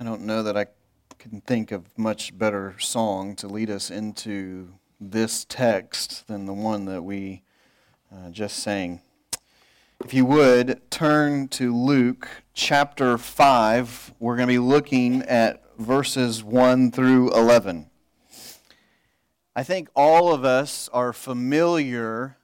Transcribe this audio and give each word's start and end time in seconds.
I 0.00 0.04
don't 0.04 0.22
know 0.22 0.44
that 0.44 0.56
I 0.56 0.66
can 1.18 1.40
think 1.40 1.72
of 1.72 1.98
much 1.98 2.38
better 2.38 2.76
song 2.78 3.34
to 3.34 3.48
lead 3.48 3.68
us 3.68 3.90
into 3.90 4.74
this 5.00 5.44
text 5.44 6.28
than 6.28 6.46
the 6.46 6.52
one 6.52 6.84
that 6.84 7.02
we 7.02 7.42
uh, 8.14 8.30
just 8.30 8.60
sang. 8.60 9.00
If 10.04 10.14
you 10.14 10.24
would 10.24 10.88
turn 10.88 11.48
to 11.48 11.74
Luke 11.74 12.28
chapter 12.54 13.18
5, 13.18 14.14
we're 14.20 14.36
going 14.36 14.46
to 14.46 14.52
be 14.52 14.60
looking 14.60 15.22
at 15.22 15.64
verses 15.80 16.44
1 16.44 16.92
through 16.92 17.32
11. 17.34 17.90
I 19.56 19.64
think 19.64 19.88
all 19.96 20.32
of 20.32 20.44
us 20.44 20.88
are 20.92 21.12
familiar 21.12 22.36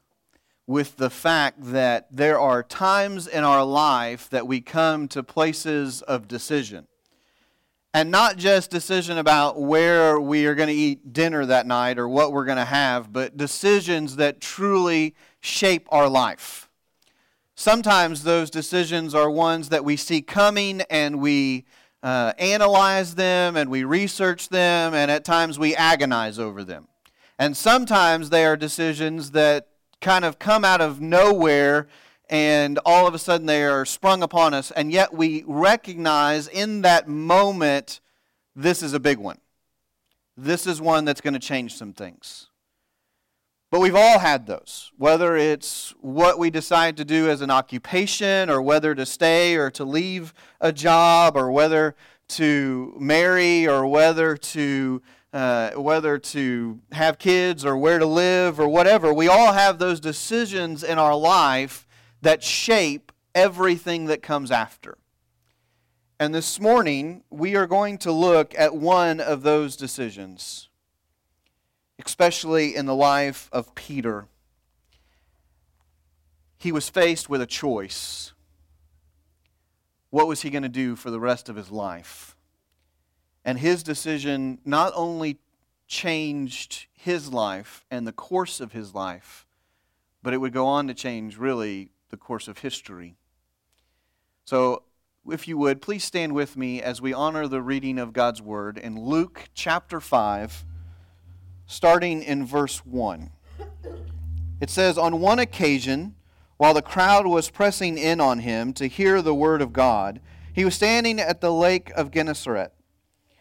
with 0.67 0.97
the 0.97 1.11
fact 1.11 1.59
that 1.61 2.09
there 2.11 2.41
are 2.41 2.65
times 2.65 3.29
in 3.29 3.45
our 3.45 3.65
life 3.65 4.29
that 4.31 4.49
we 4.49 4.61
come 4.61 5.07
to 5.07 5.23
places 5.23 6.03
of 6.03 6.27
decision. 6.27 6.89
And 7.95 8.11
not 8.11 8.37
just 8.37 8.73
decision 8.73 9.19
about 9.19 9.61
where 9.61 10.19
we 10.19 10.47
are 10.47 10.57
going 10.57 10.69
to 10.69 10.75
eat 10.75 11.13
dinner 11.13 11.47
that 11.47 11.65
night 11.65 11.97
or 11.97 12.09
what 12.09 12.33
we're 12.33 12.45
going 12.45 12.59
to 12.59 12.65
have, 12.65 13.13
but 13.13 13.37
decisions 13.37 14.17
that 14.17 14.41
truly 14.41 15.15
shape 15.41 15.87
our 15.91 16.09
life. 16.09 16.69
Sometimes 17.55 18.25
those 18.25 18.51
decisions 18.51 19.15
are 19.15 19.31
ones 19.31 19.69
that 19.69 19.85
we 19.85 19.97
see 19.97 20.23
coming 20.23 20.81
and 20.91 21.21
we 21.21 21.67
uh, 22.03 22.33
analyze 22.37 23.15
them 23.15 23.57
and 23.57 23.71
we 23.71 23.85
research 23.85 24.49
them, 24.49 24.93
and 24.93 25.09
at 25.09 25.25
times 25.25 25.57
we 25.57 25.77
agonize 25.77 26.37
over 26.37 26.65
them. 26.65 26.89
And 27.39 27.57
sometimes 27.57 28.31
they 28.31 28.45
are 28.45 28.57
decisions 28.57 29.31
that 29.31 29.69
kind 30.01 30.25
of 30.25 30.41
come 30.41 30.65
out 30.65 30.81
of 30.81 31.01
nowhere 31.01 31.87
and 32.29 32.79
all 32.85 33.07
of 33.07 33.15
a 33.15 33.19
sudden 33.19 33.47
they 33.47 33.65
are 33.65 33.85
sprung 33.85 34.23
upon 34.23 34.55
us, 34.55 34.71
and 34.71 34.91
yet 34.91 35.13
we 35.13 35.45
recognize 35.47 36.49
in 36.49 36.83
that 36.83 37.09
moment 37.09 38.01
this 38.57 38.83
is 38.83 38.95
a 38.95 39.01
big 39.01 39.19
one. 39.19 39.39
This 40.37 40.67
is 40.67 40.81
one 40.81 41.05
that's 41.05 41.21
going 41.21 41.35
to 41.35 41.41
change 41.41 41.75
some 41.75 41.93
things. 41.93 42.49
But 43.71 43.81
we've 43.81 43.97
all 43.97 44.21
had 44.21 44.47
those, 44.47 44.93
whether 44.97 45.37
it's 45.37 45.95
what 46.01 46.39
we 46.39 46.49
decide 46.49 46.97
to 46.99 47.05
do 47.05 47.29
as 47.29 47.41
an 47.41 47.51
occupation, 47.51 48.49
or 48.49 48.63
whether 48.63 48.95
to 48.95 49.05
stay 49.05 49.57
or 49.57 49.71
to 49.73 49.85
leave 49.85 50.33
a 50.61 50.73
job, 50.73 51.37
or 51.37 51.51
whether 51.51 51.97
to 52.29 52.97
marry, 53.01 53.67
or 53.67 53.87
whether 53.87 54.37
to 54.37 55.03
uh, 55.33 55.73
whether 55.73 56.17
to 56.17 56.79
have 56.93 57.19
kids 57.19 57.65
or 57.65 57.77
where 57.77 57.99
to 57.99 58.07
live 58.07 58.61
or 58.61 58.69
whatever. 58.69 59.13
We 59.13 59.27
all 59.27 59.53
have 59.53 59.81
those 59.81 59.99
decisions 59.99 60.85
in 60.85 60.97
our 60.97 61.17
life 61.17 61.84
that 62.25 62.43
shape 62.43 63.13
everything 63.35 64.07
that 64.07 64.23
comes 64.23 64.51
after. 64.51 64.97
And 66.19 66.35
this 66.35 66.59
morning, 66.59 67.23
we 67.29 67.55
are 67.55 67.67
going 67.67 67.99
to 67.99 68.13
look 68.13 68.55
at 68.57 68.75
one 68.75 69.21
of 69.21 69.43
those 69.43 69.77
decisions, 69.77 70.71
especially 72.03 72.75
in 72.75 72.87
the 72.87 72.95
life 72.95 73.51
of 73.53 73.75
Peter. 73.75 74.27
He 76.57 76.73
was 76.73 76.89
faced 76.89 77.29
with 77.29 77.43
a 77.43 77.47
choice. 77.47 78.33
What 80.09 80.27
was 80.27 80.41
he 80.41 80.49
going 80.49 80.63
to 80.63 80.69
do 80.71 80.97
for 80.97 81.11
the 81.11 81.21
rest 81.21 81.51
of 81.51 81.57
his 81.57 81.71
life? 81.71 82.37
And 83.45 83.59
his 83.59 83.83
decision 83.83 84.61
not 84.65 84.95
only 84.97 85.41
changed 85.87 86.87
his 86.95 87.31
life 87.31 87.85
and 87.91 88.07
the 88.07 88.13
course 88.13 88.61
of 88.61 88.73
his 88.73 88.95
life, 88.95 89.45
but 90.23 90.33
it 90.33 90.39
would 90.39 90.55
go 90.55 90.65
on 90.65 90.87
to 90.87 90.95
change 90.95 91.37
really 91.37 91.91
the 92.15 92.19
course 92.19 92.47
of 92.47 92.59
history. 92.59 93.17
So, 94.45 94.85
if 95.29 95.49
you 95.49 95.59
would, 95.59 95.83
please 95.83 96.05
stand 96.05 96.33
with 96.33 96.57
me 96.57 96.81
as 96.81 97.03
we 97.03 97.13
honor 97.13 97.49
the 97.49 97.61
reading 97.61 97.99
of 97.99 98.13
God's 98.13 98.41
Word 98.41 98.79
in 98.79 98.97
Luke 98.97 99.49
chapter 99.53 100.01
5, 100.01 100.65
starting 101.67 102.23
in 102.23 102.47
verse 102.47 102.87
1. 102.87 103.31
It 104.61 104.71
says, 104.71 104.97
On 104.97 105.19
one 105.19 105.41
occasion, 105.41 106.15
while 106.57 106.73
the 106.73 106.83
crowd 106.83 107.27
was 107.27 107.51
pressing 107.51 107.99
in 107.99 108.21
on 108.21 108.39
him 108.39 108.73
to 108.75 108.87
hear 108.87 109.21
the 109.21 109.35
Word 109.35 109.61
of 109.61 109.73
God, 109.73 110.21
he 110.53 110.65
was 110.65 110.77
standing 110.77 111.19
at 111.19 111.41
the 111.41 111.53
lake 111.53 111.91
of 111.97 112.13
Gennesaret 112.13 112.71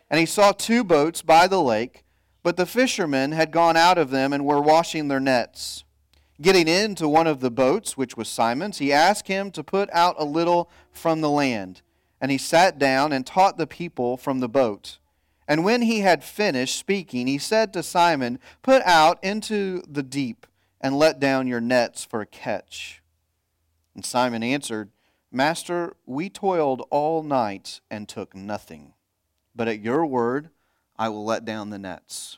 and 0.09 0.19
he 0.19 0.25
saw 0.25 0.51
two 0.51 0.83
boats 0.83 1.21
by 1.21 1.45
the 1.45 1.61
lake, 1.61 2.05
but 2.41 2.57
the 2.57 2.65
fishermen 2.65 3.33
had 3.33 3.51
gone 3.51 3.77
out 3.77 3.99
of 3.99 4.09
them 4.09 4.33
and 4.33 4.43
were 4.43 4.59
washing 4.59 5.09
their 5.09 5.19
nets. 5.19 5.83
Getting 6.41 6.67
into 6.67 7.07
one 7.07 7.27
of 7.27 7.39
the 7.39 7.51
boats, 7.51 7.95
which 7.95 8.17
was 8.17 8.27
Simon's, 8.27 8.79
he 8.79 8.91
asked 8.91 9.27
him 9.27 9.51
to 9.51 9.63
put 9.63 9.89
out 9.93 10.15
a 10.17 10.25
little 10.25 10.69
from 10.91 11.21
the 11.21 11.29
land. 11.29 11.81
And 12.19 12.31
he 12.31 12.37
sat 12.37 12.79
down 12.79 13.11
and 13.11 13.25
taught 13.25 13.57
the 13.57 13.67
people 13.67 14.17
from 14.17 14.39
the 14.39 14.49
boat. 14.49 14.97
And 15.47 15.63
when 15.63 15.81
he 15.83 15.99
had 15.99 16.23
finished 16.23 16.77
speaking, 16.77 17.27
he 17.27 17.37
said 17.37 17.73
to 17.73 17.83
Simon, 17.83 18.39
Put 18.61 18.81
out 18.83 19.23
into 19.23 19.81
the 19.87 20.03
deep 20.03 20.47
and 20.81 20.97
let 20.97 21.19
down 21.19 21.47
your 21.47 21.61
nets 21.61 22.05
for 22.05 22.21
a 22.21 22.25
catch. 22.25 23.01
And 23.93 24.05
Simon 24.05 24.41
answered, 24.41 24.89
Master, 25.31 25.95
we 26.05 26.29
toiled 26.29 26.87
all 26.89 27.23
night 27.23 27.81
and 27.91 28.07
took 28.07 28.35
nothing 28.35 28.93
but 29.55 29.67
at 29.67 29.81
your 29.81 30.05
word 30.05 30.49
I 30.97 31.09
will 31.09 31.25
let 31.25 31.45
down 31.45 31.69
the 31.69 31.79
nets. 31.79 32.37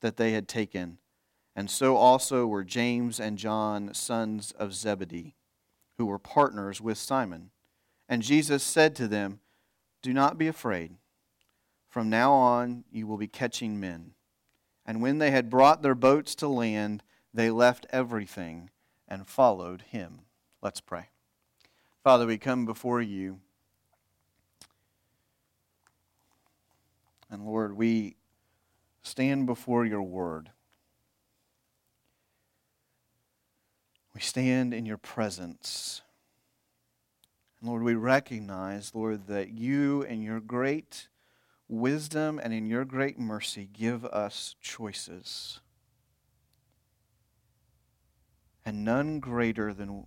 that 0.00 0.16
they 0.16 0.32
had 0.32 0.48
taken. 0.48 0.98
And 1.56 1.70
so 1.70 1.96
also 1.96 2.46
were 2.46 2.64
James 2.64 3.18
and 3.18 3.38
John, 3.38 3.92
sons 3.94 4.52
of 4.52 4.74
Zebedee, 4.74 5.34
who 5.96 6.06
were 6.06 6.18
partners 6.18 6.80
with 6.80 6.98
Simon. 6.98 7.50
And 8.08 8.22
Jesus 8.22 8.62
said 8.62 8.94
to 8.96 9.08
them, 9.08 9.40
Do 10.02 10.12
not 10.12 10.38
be 10.38 10.46
afraid. 10.46 10.94
From 11.88 12.10
now 12.10 12.32
on 12.32 12.84
you 12.90 13.06
will 13.06 13.16
be 13.16 13.26
catching 13.26 13.80
men. 13.80 14.12
And 14.86 15.02
when 15.02 15.18
they 15.18 15.30
had 15.30 15.50
brought 15.50 15.82
their 15.82 15.94
boats 15.94 16.34
to 16.36 16.48
land, 16.48 17.02
they 17.34 17.50
left 17.50 17.86
everything 17.90 18.70
and 19.06 19.26
followed 19.26 19.82
him. 19.82 20.20
Let's 20.62 20.80
pray. 20.80 21.08
Father, 22.04 22.26
we 22.26 22.38
come 22.38 22.64
before 22.64 23.02
you 23.02 23.40
And 27.30 27.44
Lord, 27.44 27.76
we 27.76 28.16
stand 29.08 29.46
before 29.46 29.84
your 29.84 30.02
word. 30.02 30.50
We 34.14 34.20
stand 34.20 34.74
in 34.74 34.84
your 34.86 34.98
presence. 34.98 36.02
And 37.60 37.70
Lord, 37.70 37.82
we 37.82 37.94
recognize, 37.94 38.94
Lord, 38.94 39.26
that 39.28 39.50
you 39.50 40.02
in 40.02 40.22
your 40.22 40.40
great 40.40 41.08
wisdom 41.68 42.40
and 42.42 42.52
in 42.52 42.66
your 42.66 42.84
great 42.84 43.18
mercy 43.18 43.68
give 43.72 44.04
us 44.04 44.54
choices. 44.60 45.60
And 48.64 48.84
none 48.84 49.20
greater 49.20 49.72
than 49.72 50.06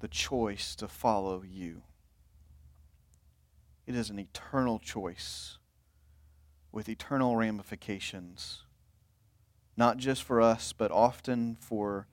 the 0.00 0.08
choice 0.08 0.76
to 0.76 0.88
follow 0.88 1.42
you. 1.42 1.82
It 3.86 3.94
is 3.94 4.10
an 4.10 4.18
eternal 4.18 4.78
choice 4.78 5.58
with 6.74 6.88
eternal 6.88 7.36
ramifications, 7.36 8.64
not 9.76 9.96
just 9.96 10.24
for 10.24 10.40
us, 10.40 10.72
but 10.72 10.90
often 10.90 11.56
for 11.60 12.08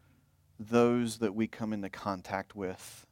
those 0.60 1.18
that 1.18 1.34
we 1.34 1.48
come 1.48 1.74
into 1.74 1.90
contact 1.90 2.56
with. 2.56 3.08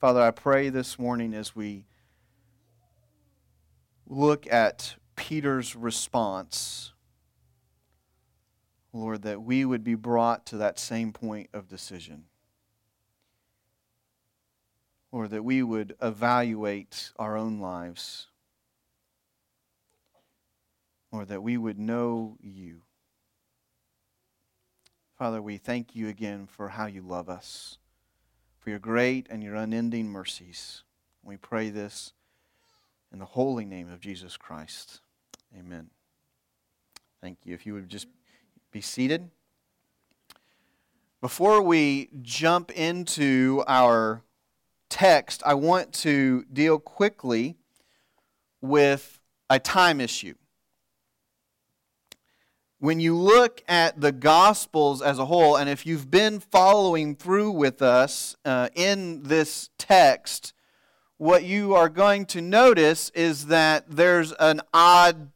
Father, 0.00 0.20
I 0.20 0.30
pray 0.30 0.68
this 0.68 0.96
morning 0.96 1.34
as 1.34 1.56
we 1.56 1.86
look 4.06 4.46
at 4.52 4.94
Peter's 5.16 5.74
response, 5.74 6.92
Lord, 8.92 9.22
that 9.22 9.42
we 9.42 9.64
would 9.64 9.82
be 9.82 9.96
brought 9.96 10.46
to 10.46 10.56
that 10.58 10.78
same 10.78 11.12
point 11.12 11.50
of 11.52 11.66
decision. 11.66 12.26
Lord, 15.10 15.30
that 15.30 15.42
we 15.42 15.64
would 15.64 15.96
evaluate 16.00 17.10
our 17.18 17.36
own 17.36 17.58
lives 17.58 18.28
Lord, 21.14 21.28
that 21.28 21.44
we 21.44 21.56
would 21.56 21.78
know 21.78 22.36
you. 22.40 22.82
Father, 25.16 25.40
we 25.40 25.58
thank 25.58 25.94
you 25.94 26.08
again 26.08 26.48
for 26.48 26.70
how 26.70 26.86
you 26.86 27.02
love 27.02 27.28
us, 27.28 27.78
for 28.58 28.70
your 28.70 28.80
great 28.80 29.28
and 29.30 29.40
your 29.40 29.54
unending 29.54 30.08
mercies. 30.08 30.82
We 31.22 31.36
pray 31.36 31.70
this 31.70 32.12
In 33.12 33.20
the 33.20 33.26
holy 33.26 33.64
name 33.64 33.92
of 33.92 34.00
Jesus 34.00 34.36
Christ. 34.36 35.02
Amen. 35.56 35.90
Thank 37.20 37.38
you. 37.44 37.54
If 37.54 37.64
you 37.64 37.74
would 37.74 37.88
just 37.88 38.08
be 38.72 38.80
seated. 38.80 39.30
Before 41.20 41.62
we 41.62 42.08
jump 42.22 42.72
into 42.72 43.62
our 43.68 44.24
text, 44.88 45.44
I 45.46 45.54
want 45.54 45.92
to 45.92 46.44
deal 46.52 46.80
quickly 46.80 47.54
with 48.60 49.20
a 49.48 49.60
time 49.60 50.00
issue. 50.00 50.34
When 52.84 53.00
you 53.00 53.16
look 53.16 53.62
at 53.66 54.02
the 54.02 54.12
Gospels 54.12 55.00
as 55.00 55.18
a 55.18 55.24
whole, 55.24 55.56
and 55.56 55.70
if 55.70 55.86
you've 55.86 56.10
been 56.10 56.38
following 56.38 57.16
through 57.16 57.52
with 57.52 57.80
us 57.80 58.36
uh, 58.44 58.68
in 58.74 59.22
this 59.22 59.70
text, 59.78 60.52
what 61.16 61.44
you 61.44 61.74
are 61.74 61.88
going 61.88 62.26
to 62.26 62.42
notice 62.42 63.08
is 63.14 63.46
that 63.46 63.86
there's 63.88 64.32
an 64.32 64.60
odd 64.74 65.30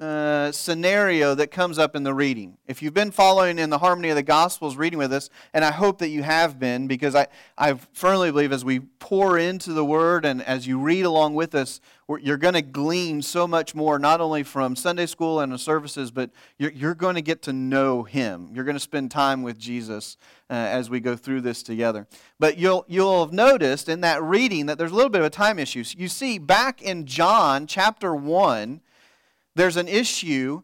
uh, 0.00 0.50
scenario 0.50 1.34
that 1.36 1.50
comes 1.50 1.78
up 1.78 1.94
in 1.94 2.02
the 2.02 2.12
reading. 2.12 2.58
If 2.66 2.82
you've 2.82 2.94
been 2.94 3.12
following 3.12 3.58
in 3.58 3.70
the 3.70 3.78
Harmony 3.78 4.08
of 4.08 4.16
the 4.16 4.22
Gospels 4.24 4.76
reading 4.76 4.98
with 4.98 5.12
us, 5.12 5.30
and 5.52 5.64
I 5.64 5.70
hope 5.70 5.98
that 5.98 6.08
you 6.08 6.24
have 6.24 6.58
been, 6.58 6.88
because 6.88 7.14
I, 7.14 7.28
I 7.56 7.74
firmly 7.92 8.32
believe 8.32 8.52
as 8.52 8.64
we 8.64 8.80
pour 8.80 9.38
into 9.38 9.72
the 9.72 9.84
Word 9.84 10.24
and 10.24 10.42
as 10.42 10.66
you 10.66 10.80
read 10.80 11.04
along 11.04 11.34
with 11.34 11.54
us, 11.54 11.80
you're 12.20 12.36
going 12.36 12.54
to 12.54 12.62
glean 12.62 13.22
so 13.22 13.46
much 13.46 13.74
more, 13.74 13.98
not 13.98 14.20
only 14.20 14.42
from 14.42 14.74
Sunday 14.74 15.06
school 15.06 15.40
and 15.40 15.52
the 15.52 15.58
services, 15.58 16.10
but 16.10 16.30
you're, 16.58 16.72
you're 16.72 16.94
going 16.94 17.14
to 17.14 17.22
get 17.22 17.42
to 17.42 17.52
know 17.52 18.02
Him. 18.02 18.50
You're 18.52 18.64
going 18.64 18.76
to 18.76 18.80
spend 18.80 19.10
time 19.10 19.42
with 19.42 19.58
Jesus 19.58 20.16
uh, 20.50 20.54
as 20.54 20.90
we 20.90 21.00
go 21.00 21.16
through 21.16 21.42
this 21.42 21.62
together. 21.62 22.06
But 22.40 22.58
you'll, 22.58 22.84
you'll 22.88 23.24
have 23.24 23.32
noticed 23.32 23.88
in 23.88 24.00
that 24.00 24.22
reading 24.22 24.66
that 24.66 24.76
there's 24.76 24.92
a 24.92 24.94
little 24.94 25.08
bit 25.10 25.20
of 25.20 25.26
a 25.26 25.30
time 25.30 25.58
issue. 25.58 25.84
You 25.96 26.08
see, 26.08 26.38
back 26.38 26.82
in 26.82 27.06
John 27.06 27.66
chapter 27.66 28.14
1, 28.14 28.80
there's 29.54 29.76
an 29.76 29.88
issue 29.88 30.62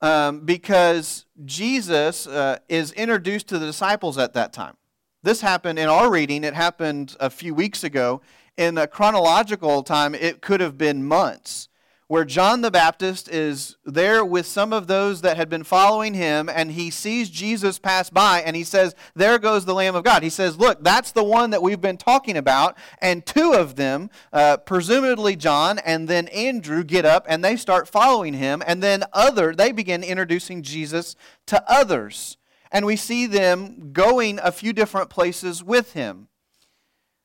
um, 0.00 0.40
because 0.40 1.26
Jesus 1.44 2.26
uh, 2.26 2.58
is 2.68 2.92
introduced 2.92 3.48
to 3.48 3.58
the 3.58 3.66
disciples 3.66 4.18
at 4.18 4.34
that 4.34 4.52
time. 4.52 4.76
This 5.22 5.40
happened 5.40 5.78
in 5.78 5.88
our 5.88 6.10
reading, 6.10 6.42
it 6.42 6.54
happened 6.54 7.16
a 7.20 7.30
few 7.30 7.54
weeks 7.54 7.84
ago. 7.84 8.20
In 8.56 8.76
a 8.76 8.86
chronological 8.86 9.82
time, 9.82 10.14
it 10.14 10.42
could 10.42 10.60
have 10.60 10.76
been 10.76 11.06
months 11.06 11.68
where 12.12 12.26
John 12.26 12.60
the 12.60 12.70
Baptist 12.70 13.30
is 13.30 13.78
there 13.86 14.22
with 14.22 14.44
some 14.44 14.70
of 14.74 14.86
those 14.86 15.22
that 15.22 15.38
had 15.38 15.48
been 15.48 15.64
following 15.64 16.12
him, 16.12 16.46
and 16.46 16.72
he 16.72 16.90
sees 16.90 17.30
Jesus 17.30 17.78
pass 17.78 18.10
by, 18.10 18.42
and 18.42 18.54
he 18.54 18.64
says, 18.64 18.94
There 19.14 19.38
goes 19.38 19.64
the 19.64 19.72
Lamb 19.72 19.94
of 19.94 20.04
God. 20.04 20.22
He 20.22 20.28
says, 20.28 20.58
Look, 20.58 20.84
that's 20.84 21.12
the 21.12 21.24
one 21.24 21.48
that 21.52 21.62
we've 21.62 21.80
been 21.80 21.96
talking 21.96 22.36
about. 22.36 22.76
And 23.00 23.24
two 23.24 23.54
of 23.54 23.76
them, 23.76 24.10
uh, 24.30 24.58
presumably 24.58 25.36
John 25.36 25.78
and 25.78 26.06
then 26.06 26.28
Andrew, 26.28 26.84
get 26.84 27.06
up 27.06 27.24
and 27.30 27.42
they 27.42 27.56
start 27.56 27.88
following 27.88 28.34
him, 28.34 28.62
and 28.66 28.82
then 28.82 29.04
other, 29.14 29.54
they 29.54 29.72
begin 29.72 30.04
introducing 30.04 30.62
Jesus 30.62 31.16
to 31.46 31.64
others. 31.66 32.36
And 32.70 32.84
we 32.84 32.96
see 32.96 33.26
them 33.26 33.90
going 33.94 34.38
a 34.42 34.52
few 34.52 34.74
different 34.74 35.08
places 35.08 35.64
with 35.64 35.94
him. 35.94 36.28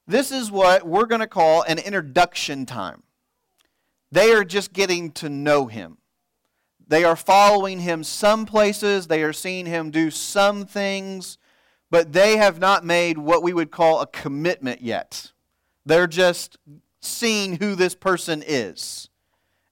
This 0.08 0.32
is 0.32 0.50
what 0.50 0.88
we're 0.88 1.08
going 1.08 1.20
to 1.20 1.28
call 1.28 1.64
an 1.64 1.78
introduction 1.78 2.66
time. 2.66 3.04
They 4.12 4.32
are 4.32 4.44
just 4.44 4.74
getting 4.74 5.12
to 5.14 5.30
know 5.30 5.68
him. 5.68 5.98
They 6.88 7.04
are 7.04 7.18
following 7.18 7.82
him 7.82 8.04
some 8.04 8.46
places, 8.46 9.08
they 9.08 9.22
are 9.24 9.34
seeing 9.34 9.66
him 9.66 9.92
do 9.92 10.10
some 10.10 10.66
things, 10.66 11.38
but 11.92 12.14
they 12.14 12.38
have 12.38 12.60
not 12.60 12.86
made 12.86 13.18
what 13.18 13.44
we 13.44 13.54
would 13.54 13.72
call 13.72 14.00
a 14.00 14.08
commitment 14.08 14.82
yet. 14.82 15.34
They're 15.86 16.08
just 16.08 16.58
seeing 17.02 17.58
who 17.58 17.76
this 17.76 17.96
person 17.96 18.44
is 18.46 19.10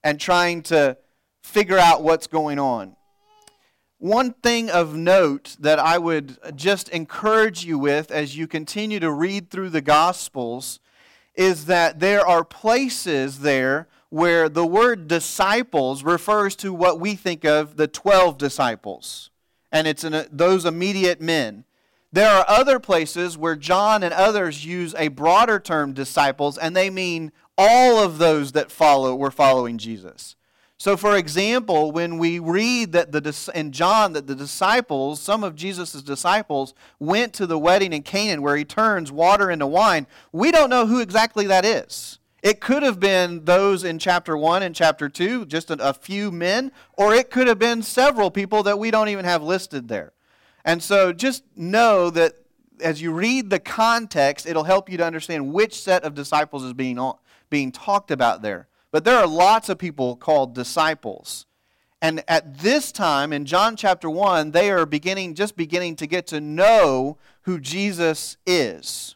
and 0.04 0.20
trying 0.20 0.62
to 0.64 0.98
figure 1.42 1.78
out 1.78 2.02
what's 2.02 2.26
going 2.26 2.58
on. 2.58 2.96
One 3.98 4.34
thing 4.34 4.68
of 4.70 4.94
note 4.94 5.56
that 5.60 5.78
I 5.78 5.96
would 5.96 6.36
just 6.54 6.90
encourage 6.90 7.64
you 7.64 7.78
with 7.78 8.10
as 8.10 8.36
you 8.36 8.46
continue 8.46 9.00
to 9.00 9.10
read 9.10 9.50
through 9.50 9.70
the 9.70 9.80
Gospels 9.80 10.80
is 11.34 11.64
that 11.66 11.98
there 11.98 12.26
are 12.26 12.44
places 12.44 13.40
there 13.40 13.88
where 14.10 14.48
the 14.48 14.66
word 14.66 15.08
disciples 15.08 16.02
refers 16.04 16.54
to 16.56 16.72
what 16.72 17.00
we 17.00 17.14
think 17.14 17.44
of 17.44 17.76
the 17.76 17.88
12 17.88 18.38
disciples, 18.38 19.30
and 19.72 19.86
it's 19.86 20.04
an, 20.04 20.14
uh, 20.14 20.24
those 20.30 20.64
immediate 20.64 21.20
men. 21.20 21.64
There 22.12 22.30
are 22.30 22.44
other 22.48 22.78
places 22.78 23.36
where 23.36 23.56
John 23.56 24.02
and 24.02 24.14
others 24.14 24.64
use 24.64 24.94
a 24.96 25.08
broader 25.08 25.58
term, 25.58 25.92
disciples, 25.92 26.56
and 26.56 26.74
they 26.74 26.88
mean 26.88 27.32
all 27.58 27.98
of 27.98 28.18
those 28.18 28.52
that 28.52 28.70
follow 28.70 29.14
were 29.14 29.30
following 29.30 29.76
Jesus. 29.76 30.36
So, 30.78 30.96
for 30.96 31.16
example, 31.16 31.90
when 31.90 32.18
we 32.18 32.38
read 32.38 32.92
that 32.92 33.10
the 33.10 33.50
in 33.54 33.72
John 33.72 34.12
that 34.12 34.26
the 34.26 34.34
disciples, 34.34 35.20
some 35.20 35.42
of 35.42 35.56
Jesus' 35.56 36.02
disciples, 36.02 36.74
went 36.98 37.32
to 37.34 37.46
the 37.46 37.58
wedding 37.58 37.94
in 37.94 38.02
Canaan 38.02 38.42
where 38.42 38.56
he 38.56 38.64
turns 38.64 39.10
water 39.10 39.50
into 39.50 39.66
wine, 39.66 40.06
we 40.32 40.50
don't 40.50 40.68
know 40.68 40.86
who 40.86 41.00
exactly 41.00 41.46
that 41.46 41.64
is. 41.64 42.18
It 42.46 42.60
could 42.60 42.84
have 42.84 43.00
been 43.00 43.44
those 43.44 43.82
in 43.82 43.98
chapter 43.98 44.36
1 44.36 44.62
and 44.62 44.72
chapter 44.72 45.08
2, 45.08 45.46
just 45.46 45.68
a, 45.68 45.92
few 45.92 46.30
men, 46.30 46.70
or 46.96 47.12
it 47.12 47.28
could 47.28 47.48
have 47.48 47.58
been 47.58 47.82
several 47.82 48.30
people 48.30 48.62
that 48.62 48.78
we 48.78 48.92
don't 48.92 49.08
even 49.08 49.24
have 49.24 49.42
listed 49.42 49.88
there. 49.88 50.12
And 50.64 50.80
so 50.80 51.12
just 51.12 51.42
know 51.56 52.08
that 52.10 52.34
as 52.80 53.02
you 53.02 53.10
read 53.10 53.50
the 53.50 53.58
context, 53.58 54.46
it'll 54.46 54.62
help 54.62 54.88
you 54.88 54.96
to 54.96 55.04
understand 55.04 55.52
which 55.52 55.74
set 55.74 56.04
of 56.04 56.14
disciples 56.14 56.62
is 56.62 56.72
being, 56.72 57.00
being 57.50 57.72
talked 57.72 58.12
about 58.12 58.42
there. 58.42 58.68
But 58.92 59.02
there 59.02 59.16
are 59.16 59.26
lots 59.26 59.68
of 59.68 59.76
people 59.76 60.14
called 60.14 60.54
disciples. 60.54 61.46
And 62.00 62.22
at 62.28 62.58
this 62.58 62.92
time 62.92 63.32
in 63.32 63.44
John 63.44 63.74
chapter 63.74 64.08
1, 64.08 64.52
they 64.52 64.70
are 64.70 64.86
beginning 64.86 65.34
just 65.34 65.56
beginning 65.56 65.96
to 65.96 66.06
get 66.06 66.28
to 66.28 66.40
know 66.40 67.18
who 67.42 67.58
Jesus 67.58 68.36
is. 68.46 69.15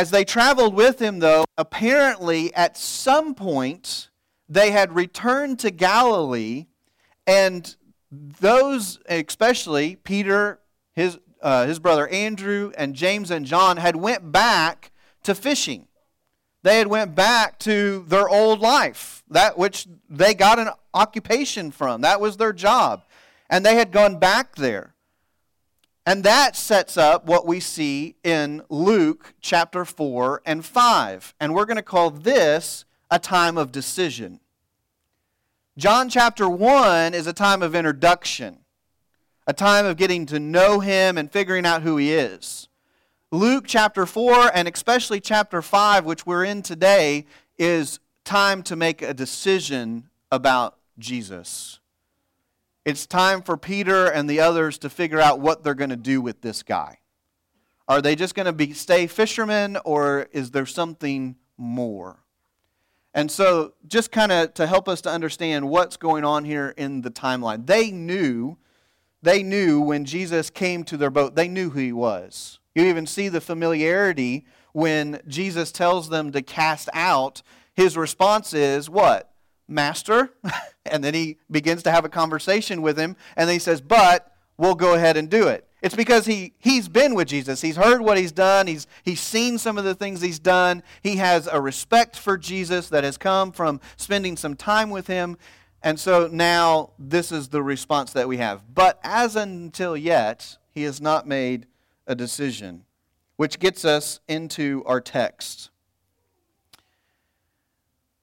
As 0.00 0.10
they 0.10 0.24
traveled 0.24 0.72
with 0.72 0.98
him, 0.98 1.18
though, 1.18 1.44
apparently 1.58 2.54
at 2.54 2.78
some 2.78 3.34
point 3.34 4.08
they 4.48 4.70
had 4.70 4.96
returned 4.96 5.58
to 5.58 5.70
Galilee, 5.70 6.68
and 7.26 7.76
those, 8.10 8.98
especially 9.10 9.96
Peter, 9.96 10.58
his, 10.94 11.18
uh, 11.42 11.66
his 11.66 11.78
brother 11.78 12.08
Andrew, 12.08 12.72
and 12.78 12.94
James 12.94 13.30
and 13.30 13.44
John, 13.44 13.76
had 13.76 13.94
went 13.94 14.32
back 14.32 14.90
to 15.24 15.34
fishing. 15.34 15.86
They 16.62 16.78
had 16.78 16.86
went 16.86 17.14
back 17.14 17.58
to 17.58 18.06
their 18.08 18.26
old 18.26 18.60
life, 18.60 19.22
that 19.28 19.58
which 19.58 19.86
they 20.08 20.32
got 20.32 20.58
an 20.58 20.70
occupation 20.94 21.70
from. 21.70 22.00
That 22.00 22.22
was 22.22 22.38
their 22.38 22.54
job. 22.54 23.04
And 23.50 23.66
they 23.66 23.74
had 23.74 23.92
gone 23.92 24.18
back 24.18 24.56
there. 24.56 24.94
And 26.06 26.24
that 26.24 26.56
sets 26.56 26.96
up 26.96 27.26
what 27.26 27.46
we 27.46 27.60
see 27.60 28.16
in 28.24 28.62
Luke 28.68 29.34
chapter 29.40 29.84
4 29.84 30.42
and 30.46 30.64
5. 30.64 31.34
And 31.38 31.54
we're 31.54 31.66
going 31.66 31.76
to 31.76 31.82
call 31.82 32.10
this 32.10 32.84
a 33.10 33.18
time 33.18 33.58
of 33.58 33.72
decision. 33.72 34.40
John 35.76 36.08
chapter 36.08 36.48
1 36.48 37.14
is 37.14 37.26
a 37.26 37.32
time 37.32 37.62
of 37.62 37.74
introduction, 37.74 38.58
a 39.46 39.52
time 39.52 39.84
of 39.84 39.96
getting 39.96 40.26
to 40.26 40.40
know 40.40 40.80
him 40.80 41.18
and 41.18 41.30
figuring 41.30 41.66
out 41.66 41.82
who 41.82 41.96
he 41.96 42.12
is. 42.12 42.68
Luke 43.32 43.64
chapter 43.66 44.06
4 44.06 44.50
and 44.54 44.68
especially 44.68 45.20
chapter 45.20 45.62
5, 45.62 46.04
which 46.04 46.26
we're 46.26 46.44
in 46.44 46.62
today, 46.62 47.26
is 47.58 48.00
time 48.24 48.62
to 48.64 48.76
make 48.76 49.02
a 49.02 49.14
decision 49.14 50.08
about 50.30 50.78
Jesus. 50.98 51.79
It's 52.90 53.06
time 53.06 53.42
for 53.42 53.56
Peter 53.56 54.06
and 54.06 54.28
the 54.28 54.40
others 54.40 54.76
to 54.78 54.90
figure 54.90 55.20
out 55.20 55.38
what 55.38 55.62
they're 55.62 55.74
going 55.74 55.90
to 55.90 55.96
do 55.96 56.20
with 56.20 56.40
this 56.40 56.64
guy. 56.64 56.98
Are 57.86 58.02
they 58.02 58.16
just 58.16 58.34
going 58.34 58.46
to 58.46 58.52
be 58.52 58.72
stay 58.72 59.06
fishermen 59.06 59.78
or 59.84 60.26
is 60.32 60.50
there 60.50 60.66
something 60.66 61.36
more? 61.56 62.24
And 63.14 63.30
so 63.30 63.74
just 63.86 64.10
kind 64.10 64.32
of 64.32 64.54
to 64.54 64.66
help 64.66 64.88
us 64.88 65.00
to 65.02 65.08
understand 65.08 65.68
what's 65.68 65.96
going 65.96 66.24
on 66.24 66.44
here 66.44 66.74
in 66.76 67.02
the 67.02 67.12
timeline. 67.12 67.64
They 67.64 67.92
knew 67.92 68.58
they 69.22 69.44
knew 69.44 69.80
when 69.80 70.04
Jesus 70.04 70.50
came 70.50 70.82
to 70.82 70.96
their 70.96 71.10
boat, 71.10 71.36
they 71.36 71.46
knew 71.46 71.70
who 71.70 71.78
he 71.78 71.92
was. 71.92 72.58
You 72.74 72.86
even 72.86 73.06
see 73.06 73.28
the 73.28 73.40
familiarity 73.40 74.46
when 74.72 75.20
Jesus 75.28 75.70
tells 75.70 76.08
them 76.08 76.32
to 76.32 76.42
cast 76.42 76.88
out. 76.92 77.42
His 77.72 77.96
response 77.96 78.52
is 78.52 78.90
what? 78.90 79.32
Master. 79.68 80.30
and 80.90 81.02
then 81.02 81.14
he 81.14 81.38
begins 81.50 81.82
to 81.84 81.90
have 81.90 82.04
a 82.04 82.08
conversation 82.08 82.82
with 82.82 82.98
him, 82.98 83.16
and 83.36 83.48
then 83.48 83.54
he 83.54 83.58
says, 83.58 83.80
But 83.80 84.34
we'll 84.56 84.74
go 84.74 84.94
ahead 84.94 85.16
and 85.16 85.30
do 85.30 85.48
it. 85.48 85.66
It's 85.82 85.94
because 85.94 86.26
he, 86.26 86.52
he's 86.58 86.88
been 86.88 87.14
with 87.14 87.28
Jesus. 87.28 87.62
He's 87.62 87.76
heard 87.76 88.02
what 88.02 88.18
he's 88.18 88.32
done. 88.32 88.66
He's, 88.66 88.86
he's 89.02 89.20
seen 89.20 89.56
some 89.56 89.78
of 89.78 89.84
the 89.84 89.94
things 89.94 90.20
he's 90.20 90.38
done. 90.38 90.82
He 91.02 91.16
has 91.16 91.46
a 91.46 91.60
respect 91.60 92.18
for 92.18 92.36
Jesus 92.36 92.88
that 92.90 93.02
has 93.02 93.16
come 93.16 93.50
from 93.50 93.80
spending 93.96 94.36
some 94.36 94.56
time 94.56 94.90
with 94.90 95.06
him. 95.06 95.38
And 95.82 95.98
so 95.98 96.28
now 96.30 96.90
this 96.98 97.32
is 97.32 97.48
the 97.48 97.62
response 97.62 98.12
that 98.12 98.28
we 98.28 98.36
have. 98.36 98.74
But 98.74 99.00
as 99.02 99.36
until 99.36 99.96
yet, 99.96 100.58
he 100.70 100.82
has 100.82 101.00
not 101.00 101.26
made 101.26 101.66
a 102.06 102.14
decision, 102.14 102.84
which 103.36 103.58
gets 103.58 103.84
us 103.84 104.20
into 104.28 104.82
our 104.84 105.00
text. 105.00 105.69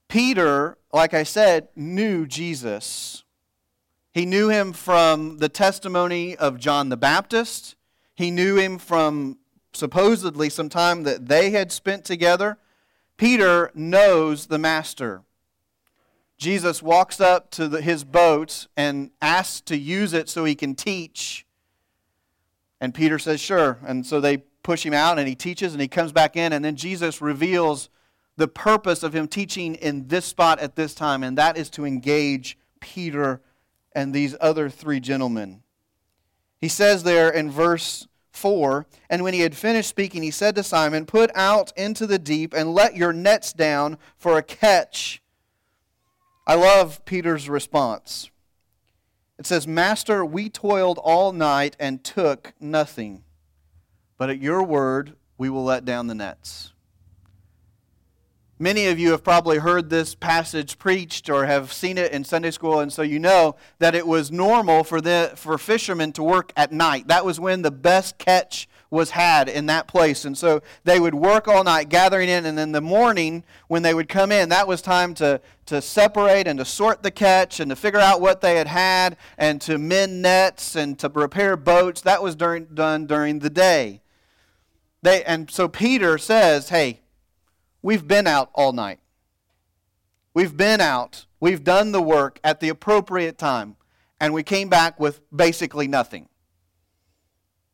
Peter, 0.07 0.77
like 0.93 1.13
I 1.13 1.23
said, 1.23 1.67
knew 1.75 2.25
Jesus. 2.25 3.23
He 4.13 4.25
knew 4.25 4.49
him 4.49 4.73
from 4.73 5.37
the 5.37 5.49
testimony 5.49 6.35
of 6.35 6.59
John 6.59 6.89
the 6.89 6.97
Baptist. 6.97 7.75
He 8.15 8.31
knew 8.31 8.55
him 8.55 8.77
from 8.77 9.37
supposedly 9.73 10.49
some 10.49 10.69
time 10.69 11.03
that 11.03 11.27
they 11.27 11.51
had 11.51 11.71
spent 11.71 12.03
together. 12.05 12.57
Peter 13.17 13.71
knows 13.75 14.47
the 14.47 14.57
master. 14.57 15.23
Jesus 16.37 16.83
walks 16.83 17.19
up 17.19 17.49
to 17.51 17.67
the, 17.67 17.81
his 17.81 18.03
boat 18.03 18.67
and 18.77 19.11
asks 19.21 19.61
to 19.61 19.77
use 19.77 20.13
it 20.13 20.29
so 20.29 20.45
he 20.45 20.55
can 20.55 20.75
teach. 20.75 21.45
And 22.79 22.93
Peter 22.93 23.17
says, 23.17 23.39
Sure. 23.39 23.79
And 23.85 24.05
so 24.05 24.21
they 24.21 24.37
push 24.63 24.85
him 24.85 24.93
out 24.93 25.17
and 25.17 25.27
he 25.27 25.35
teaches 25.35 25.73
and 25.73 25.81
he 25.81 25.87
comes 25.87 26.11
back 26.11 26.35
in. 26.35 26.53
And 26.53 26.63
then 26.63 26.75
Jesus 26.75 27.21
reveals 27.21 27.89
the 28.37 28.47
purpose 28.47 29.03
of 29.03 29.13
him 29.13 29.27
teaching 29.27 29.75
in 29.75 30.07
this 30.07 30.25
spot 30.25 30.59
at 30.59 30.75
this 30.75 30.93
time, 30.93 31.23
and 31.23 31.37
that 31.37 31.57
is 31.57 31.69
to 31.71 31.85
engage 31.85 32.57
Peter 32.79 33.41
and 33.93 34.13
these 34.13 34.35
other 34.39 34.69
three 34.69 34.99
gentlemen. 34.99 35.63
He 36.59 36.67
says 36.67 37.03
there 37.03 37.29
in 37.29 37.51
verse 37.51 38.07
4 38.31 38.85
And 39.09 39.23
when 39.23 39.33
he 39.33 39.41
had 39.41 39.55
finished 39.55 39.89
speaking, 39.89 40.23
he 40.23 40.31
said 40.31 40.55
to 40.55 40.63
Simon, 40.63 41.05
Put 41.05 41.31
out 41.35 41.73
into 41.75 42.05
the 42.05 42.19
deep 42.19 42.53
and 42.53 42.73
let 42.73 42.95
your 42.95 43.11
nets 43.11 43.51
down 43.51 43.97
for 44.17 44.37
a 44.37 44.43
catch. 44.43 45.21
I 46.45 46.55
love 46.55 47.03
Peter's 47.05 47.49
response. 47.49 48.29
It 49.37 49.45
says, 49.45 49.67
Master, 49.67 50.23
we 50.23 50.49
toiled 50.49 50.97
all 50.99 51.31
night 51.31 51.75
and 51.79 52.03
took 52.03 52.53
nothing, 52.59 53.23
but 54.17 54.29
at 54.29 54.41
your 54.41 54.63
word 54.63 55.15
we 55.37 55.49
will 55.49 55.63
let 55.63 55.85
down 55.85 56.07
the 56.07 56.15
nets. 56.15 56.73
Many 58.59 58.87
of 58.87 58.97
you 58.97 59.11
have 59.11 59.23
probably 59.23 59.59
heard 59.59 59.91
this 59.91 60.15
passage 60.15 60.79
preached 60.79 61.29
or 61.29 61.45
have 61.45 61.71
seen 61.71 61.97
it 61.99 62.11
in 62.11 62.23
Sunday 62.23 62.49
school, 62.49 62.79
and 62.79 62.91
so 62.91 63.03
you 63.03 63.19
know 63.19 63.55
that 63.77 63.93
it 63.93 64.07
was 64.07 64.31
normal 64.31 64.83
for, 64.83 64.99
the, 64.99 65.31
for 65.35 65.59
fishermen 65.59 66.11
to 66.13 66.23
work 66.23 66.53
at 66.57 66.71
night. 66.71 67.07
That 67.07 67.23
was 67.23 67.39
when 67.39 67.61
the 67.61 67.69
best 67.69 68.17
catch 68.17 68.67
was 68.89 69.11
had 69.11 69.47
in 69.47 69.67
that 69.67 69.87
place. 69.87 70.25
And 70.25 70.35
so 70.35 70.61
they 70.85 70.99
would 70.99 71.13
work 71.13 71.47
all 71.47 71.63
night 71.63 71.89
gathering 71.89 72.29
in, 72.29 72.47
and 72.47 72.57
then 72.57 72.71
the 72.71 72.81
morning 72.81 73.43
when 73.67 73.83
they 73.83 73.93
would 73.93 74.09
come 74.09 74.31
in, 74.31 74.49
that 74.49 74.67
was 74.67 74.81
time 74.81 75.13
to, 75.15 75.39
to 75.67 75.79
separate 75.79 76.47
and 76.47 76.57
to 76.57 76.65
sort 76.65 77.03
the 77.03 77.11
catch 77.11 77.59
and 77.59 77.69
to 77.69 77.75
figure 77.75 77.99
out 77.99 78.21
what 78.21 78.41
they 78.41 78.55
had 78.55 78.67
had 78.67 79.17
and 79.37 79.61
to 79.61 79.77
mend 79.77 80.23
nets 80.23 80.75
and 80.75 80.97
to 80.97 81.09
repair 81.09 81.55
boats. 81.55 82.01
That 82.01 82.23
was 82.23 82.35
during, 82.35 82.65
done 82.65 83.05
during 83.05 83.37
the 83.39 83.51
day. 83.51 84.01
They, 85.03 85.23
and 85.25 85.51
so 85.51 85.67
Peter 85.67 86.17
says, 86.17 86.69
Hey, 86.69 87.01
we've 87.87 88.05
been 88.05 88.27
out 88.27 88.49
all 88.53 88.73
night. 88.73 88.99
We've 90.33 90.57
been 90.57 90.81
out. 90.81 91.25
We've 91.39 91.63
done 91.63 91.93
the 91.93 92.01
work 92.01 92.37
at 92.43 92.59
the 92.59 92.67
appropriate 92.67 93.37
time. 93.37 93.77
And 94.19 94.33
we 94.33 94.43
came 94.43 94.67
back 94.67 94.99
with 94.99 95.21
basically 95.33 95.87
nothing. 95.87 96.27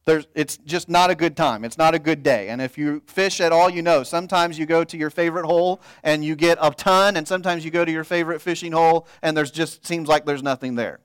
There's, 0.06 0.28
it's 0.36 0.58
just 0.58 0.88
not 0.88 1.10
a 1.10 1.16
good 1.16 1.36
time. 1.36 1.66
It's 1.66 1.80
not 1.80 1.96
a 1.96 2.00
good 2.00 2.22
day. 2.22 2.50
And 2.50 2.62
if 2.62 2.78
you 2.78 3.02
fish 3.08 3.42
at 3.42 3.52
all, 3.52 3.72
you 3.72 3.82
know. 3.82 4.04
Sometimes 4.04 4.60
you 4.60 4.68
go 4.68 4.84
to 4.84 4.96
your 4.98 5.10
favorite 5.10 5.48
hole 5.48 5.82
and 6.04 6.24
you 6.24 6.36
get 6.36 6.60
a 6.62 6.70
ton, 6.70 7.18
and 7.18 7.28
sometimes 7.28 7.66
you 7.66 7.72
go 7.72 7.84
to 7.84 7.92
your 7.92 8.04
favorite 8.04 8.40
fishing 8.40 8.74
hole 8.74 9.08
and 9.24 9.36
there's 9.36 9.50
just 9.50 9.84
seems 9.84 10.08
like 10.08 10.28
there's 10.28 10.44
nothing 10.44 10.76
there. 10.76 11.00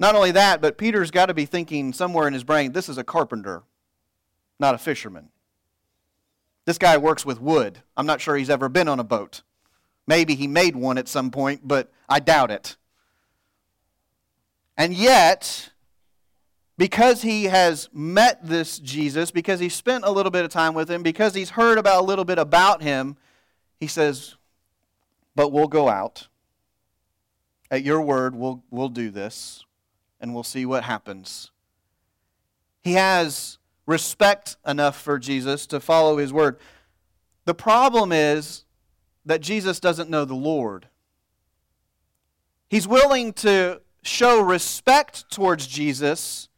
Not 0.00 0.16
only 0.16 0.32
that, 0.32 0.60
but 0.60 0.78
Peter's 0.78 1.12
got 1.12 1.26
to 1.26 1.34
be 1.34 1.46
thinking 1.46 1.92
somewhere 1.92 2.26
in 2.26 2.34
his 2.34 2.42
brain, 2.42 2.72
this 2.72 2.88
is 2.88 2.98
a 2.98 3.04
carpenter, 3.04 3.62
not 4.58 4.74
a 4.74 4.78
fisherman. 4.78 5.28
This 6.68 6.76
guy 6.76 6.98
works 6.98 7.24
with 7.24 7.40
wood. 7.40 7.78
I'm 7.96 8.04
not 8.04 8.20
sure 8.20 8.36
he's 8.36 8.50
ever 8.50 8.68
been 8.68 8.88
on 8.88 9.00
a 9.00 9.02
boat. 9.02 9.40
Maybe 10.06 10.34
he 10.34 10.46
made 10.46 10.76
one 10.76 10.98
at 10.98 11.08
some 11.08 11.30
point, 11.30 11.62
but 11.64 11.90
I 12.10 12.20
doubt 12.20 12.50
it. 12.50 12.76
And 14.76 14.92
yet, 14.92 15.70
because 16.76 17.22
he 17.22 17.44
has 17.44 17.88
met 17.90 18.46
this 18.46 18.78
Jesus, 18.80 19.30
because 19.30 19.60
he 19.60 19.70
spent 19.70 20.04
a 20.04 20.10
little 20.10 20.30
bit 20.30 20.44
of 20.44 20.50
time 20.50 20.74
with 20.74 20.90
him, 20.90 21.02
because 21.02 21.34
he's 21.34 21.48
heard 21.48 21.78
about 21.78 22.02
a 22.02 22.04
little 22.04 22.26
bit 22.26 22.38
about 22.38 22.82
him, 22.82 23.16
he 23.80 23.86
says, 23.86 24.36
But 25.34 25.52
we'll 25.52 25.68
go 25.68 25.88
out. 25.88 26.28
At 27.70 27.82
your 27.82 28.02
word, 28.02 28.34
we'll, 28.34 28.62
we'll 28.70 28.90
do 28.90 29.10
this, 29.10 29.64
and 30.20 30.34
we'll 30.34 30.42
see 30.42 30.66
what 30.66 30.84
happens. 30.84 31.50
He 32.82 32.92
has 32.92 33.56
respect 33.88 34.56
enough 34.64 35.00
for 35.00 35.18
Jesus 35.18 35.66
to 35.66 35.80
follow 35.80 36.18
his 36.18 36.32
word. 36.32 36.58
The 37.44 37.54
problem 37.54 38.12
is 38.12 38.64
that 39.26 39.40
Jesus 39.40 39.80
doesn't 39.80 40.08
know 40.08 40.24
the 40.24 40.36
Lord. 40.36 40.86
He's 42.70 42.86
willing 42.86 43.32
to 43.34 43.80
show 44.02 44.40
respect 44.40 45.28
towards 45.28 45.66
Jesus 45.66 46.48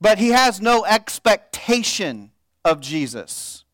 but 0.00 0.18
he 0.18 0.28
has 0.28 0.60
no 0.60 0.84
expectation 0.84 2.30
of 2.64 2.80
Jesus. 2.80 3.64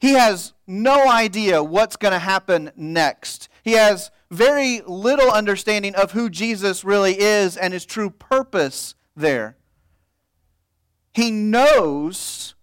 He 0.00 0.12
has 0.12 0.54
no 0.66 1.10
idea 1.10 1.62
what's 1.62 1.96
going 1.96 2.12
to 2.12 2.18
happen 2.18 2.70
next. 2.76 3.48
He 3.62 3.72
has 3.72 4.10
very 4.30 4.80
little 4.86 5.30
understanding 5.30 5.94
of 5.94 6.12
who 6.12 6.30
Jesus 6.30 6.84
really 6.84 7.18
is 7.18 7.56
and 7.56 7.72
his 7.72 7.84
true 7.84 8.10
purpose 8.10 8.94
there. 9.16 9.56
He 11.12 11.30
knows 11.30 12.54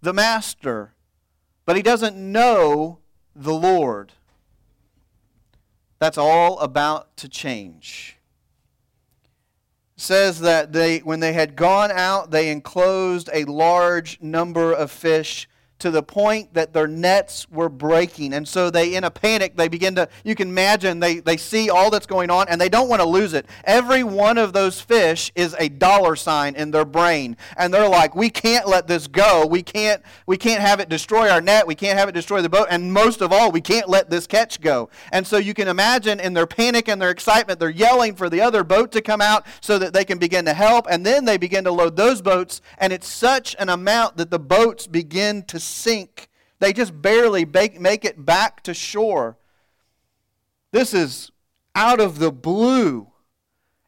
the 0.00 0.12
Master, 0.12 0.94
but 1.64 1.76
he 1.76 1.82
doesn't 1.82 2.16
know 2.16 2.98
the 3.34 3.54
Lord. 3.54 4.12
That's 5.98 6.18
all 6.18 6.58
about 6.58 7.16
to 7.18 7.28
change 7.28 8.18
says 10.02 10.40
that 10.40 10.72
they, 10.72 10.98
when 10.98 11.20
they 11.20 11.32
had 11.32 11.56
gone 11.56 11.90
out, 11.90 12.30
they 12.30 12.50
enclosed 12.50 13.30
a 13.32 13.44
large 13.44 14.20
number 14.20 14.72
of 14.72 14.90
fish 14.90 15.48
to 15.82 15.90
the 15.90 16.02
point 16.02 16.54
that 16.54 16.72
their 16.72 16.86
nets 16.86 17.50
were 17.50 17.68
breaking. 17.68 18.32
And 18.34 18.46
so 18.46 18.70
they, 18.70 18.94
in 18.94 19.02
a 19.02 19.10
panic, 19.10 19.56
they 19.56 19.66
begin 19.66 19.96
to, 19.96 20.08
you 20.22 20.36
can 20.36 20.48
imagine, 20.48 21.00
they, 21.00 21.18
they 21.18 21.36
see 21.36 21.70
all 21.70 21.90
that's 21.90 22.06
going 22.06 22.30
on 22.30 22.46
and 22.48 22.60
they 22.60 22.68
don't 22.68 22.88
want 22.88 23.02
to 23.02 23.08
lose 23.08 23.34
it. 23.34 23.46
Every 23.64 24.04
one 24.04 24.38
of 24.38 24.52
those 24.52 24.80
fish 24.80 25.32
is 25.34 25.56
a 25.58 25.68
dollar 25.68 26.14
sign 26.14 26.54
in 26.54 26.70
their 26.70 26.84
brain. 26.84 27.36
And 27.56 27.74
they're 27.74 27.88
like, 27.88 28.14
we 28.14 28.30
can't 28.30 28.68
let 28.68 28.86
this 28.86 29.08
go. 29.08 29.44
We 29.44 29.64
can't, 29.64 30.00
we 30.24 30.36
can't 30.36 30.60
have 30.60 30.78
it 30.78 30.88
destroy 30.88 31.28
our 31.28 31.40
net. 31.40 31.66
We 31.66 31.74
can't 31.74 31.98
have 31.98 32.08
it 32.08 32.12
destroy 32.12 32.42
the 32.42 32.48
boat. 32.48 32.68
And 32.70 32.92
most 32.92 33.20
of 33.20 33.32
all, 33.32 33.50
we 33.50 33.60
can't 33.60 33.88
let 33.88 34.08
this 34.08 34.28
catch 34.28 34.60
go. 34.60 34.88
And 35.10 35.26
so 35.26 35.36
you 35.36 35.52
can 35.52 35.66
imagine 35.66 36.20
in 36.20 36.32
their 36.32 36.46
panic 36.46 36.86
and 36.86 37.02
their 37.02 37.10
excitement, 37.10 37.58
they're 37.58 37.70
yelling 37.70 38.14
for 38.14 38.30
the 38.30 38.40
other 38.40 38.62
boat 38.62 38.92
to 38.92 39.02
come 39.02 39.20
out 39.20 39.44
so 39.60 39.78
that 39.78 39.92
they 39.92 40.04
can 40.04 40.18
begin 40.18 40.44
to 40.44 40.54
help. 40.54 40.86
And 40.88 41.04
then 41.04 41.24
they 41.24 41.38
begin 41.38 41.64
to 41.64 41.72
load 41.72 41.96
those 41.96 42.22
boats. 42.22 42.60
And 42.78 42.92
it's 42.92 43.08
such 43.08 43.56
an 43.58 43.68
amount 43.68 44.16
that 44.18 44.30
the 44.30 44.38
boats 44.38 44.86
begin 44.86 45.42
to 45.46 45.58
sink. 45.72 46.28
They 46.58 46.72
just 46.72 47.02
barely 47.02 47.44
make 47.44 48.04
it 48.04 48.24
back 48.24 48.62
to 48.62 48.74
shore. 48.74 49.36
This 50.70 50.94
is 50.94 51.30
out 51.74 52.00
of 52.00 52.18
the 52.18 52.30
blue. 52.30 53.08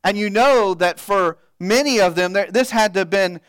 And 0.02 0.18
you 0.18 0.28
know 0.28 0.74
that 0.74 0.98
for 0.98 1.38
many 1.58 2.00
of 2.00 2.14
them, 2.14 2.32
this 2.32 2.70
had 2.70 2.94
to 2.94 3.00
have 3.00 3.10
been 3.10 3.40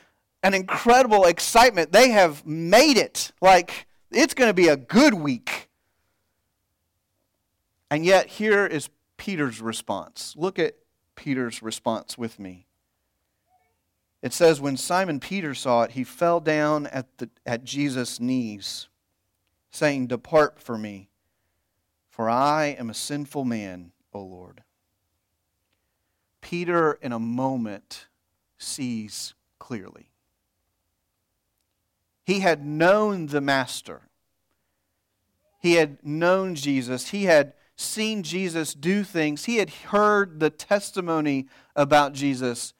an 0.43 0.53
incredible 0.53 1.25
excitement. 1.25 1.91
They 1.91 2.09
have 2.11 2.45
made 2.45 2.97
it. 2.97 3.31
Like, 3.41 3.87
it's 4.11 4.33
going 4.33 4.49
to 4.49 4.53
be 4.53 4.67
a 4.67 4.77
good 4.77 5.15
week. 5.15 5.69
And 7.89 8.05
yet, 8.05 8.27
here 8.27 8.65
is 8.65 8.89
Peter's 9.17 9.59
response. 9.59 10.35
Look 10.37 10.59
at 10.59 10.75
Peter's 11.15 11.63
response 11.63 12.17
with 12.17 12.39
me. 12.39 12.64
It 14.25 14.33
says, 14.33 14.59
When 14.59 14.75
Simon 14.75 15.19
Peter 15.19 15.53
saw 15.53 15.83
it, 15.83 15.91
he 15.91 16.03
fell 16.03 16.39
down 16.39 16.87
at, 16.87 17.19
the, 17.19 17.29
at 17.45 17.63
Jesus' 17.63 18.19
knees, 18.19 18.87
saying, 19.69 20.07
Depart 20.07 20.59
from 20.59 20.81
me, 20.81 21.09
for 22.09 22.27
I 22.27 22.75
am 22.79 22.89
a 22.89 22.95
sinful 22.95 23.45
man, 23.45 23.91
O 24.13 24.21
Lord. 24.21 24.63
Peter, 26.41 26.93
in 27.03 27.11
a 27.11 27.19
moment, 27.19 28.07
sees 28.57 29.35
clearly. 29.59 30.09
He 32.25 32.39
had 32.39 32.65
known 32.65 33.27
the 33.27 33.41
Master. 33.41 34.09
He 35.61 35.73
had 35.73 36.03
known 36.03 36.55
Jesus. 36.55 37.09
He 37.09 37.25
had 37.25 37.53
seen 37.75 38.23
Jesus 38.23 38.73
do 38.73 39.03
things. 39.03 39.45
He 39.45 39.57
had 39.57 39.69
heard 39.69 40.39
the 40.39 40.49
testimony 40.49 41.45
about 41.75 42.13
Jesus. 42.13 42.73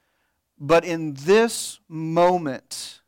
But 0.58 0.84
in 0.84 1.14
this 1.14 1.80
moment, 1.88 3.00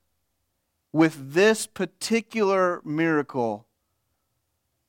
with 0.93 1.33
this 1.33 1.67
particular 1.67 2.81
miracle, 2.85 3.67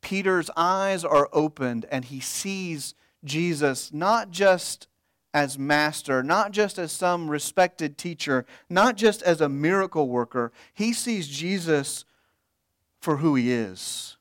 Peter's 0.01 0.49
eyes 0.55 1.03
are 1.03 1.29
opened 1.31 1.85
and 1.91 2.05
he 2.05 2.19
sees 2.19 2.95
Jesus 3.23 3.93
not 3.93 4.31
just 4.31 4.87
as 5.33 5.59
master, 5.59 6.23
not 6.23 6.51
just 6.51 6.79
as 6.79 6.91
some 6.91 7.29
respected 7.29 7.97
teacher, 7.97 8.45
not 8.69 8.97
just 8.97 9.21
as 9.21 9.41
a 9.41 9.49
miracle 9.49 10.09
worker. 10.09 10.51
He 10.73 10.93
sees 10.93 11.27
Jesus 11.27 12.03
for 12.99 13.17
who 13.17 13.35
he 13.35 13.51
is. 13.51 14.17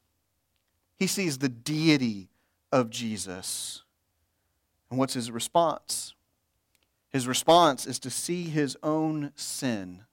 He 0.97 1.07
sees 1.07 1.39
the 1.39 1.49
deity 1.49 2.29
of 2.71 2.91
Jesus. 2.91 3.85
And 4.91 4.99
what's 4.99 5.15
his 5.15 5.31
response? 5.31 6.15
His 7.11 7.27
response 7.27 7.87
is 7.87 7.99
to 8.01 8.11
see 8.11 8.45
his 8.45 8.77
own 8.83 9.33
sin 9.35 10.05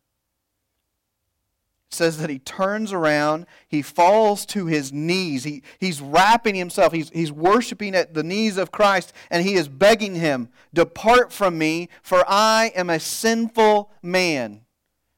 It 1.90 1.94
says 1.94 2.18
that 2.18 2.30
he 2.30 2.40
turns 2.40 2.94
around, 2.94 3.46
he 3.68 3.82
falls 3.82 4.46
to 4.48 4.66
his 4.66 4.92
knees. 4.92 5.44
He, 5.44 5.64
he's 5.80 6.02
wrapping 6.02 6.56
himself, 6.56 6.94
he's, 6.94 7.10
he's 7.10 7.32
worshiping 7.32 7.96
at 7.96 8.14
the 8.14 8.24
knees 8.24 8.58
of 8.58 8.72
Christ, 8.72 9.14
and 9.30 9.44
he 9.46 9.56
is 9.56 9.68
begging 9.68 10.16
him, 10.16 10.50
Depart 10.74 11.32
from 11.32 11.58
me, 11.58 11.90
for 12.02 12.24
I 12.28 12.72
am 12.76 12.90
a 12.90 13.00
sinful 13.00 13.92
man. 14.02 14.65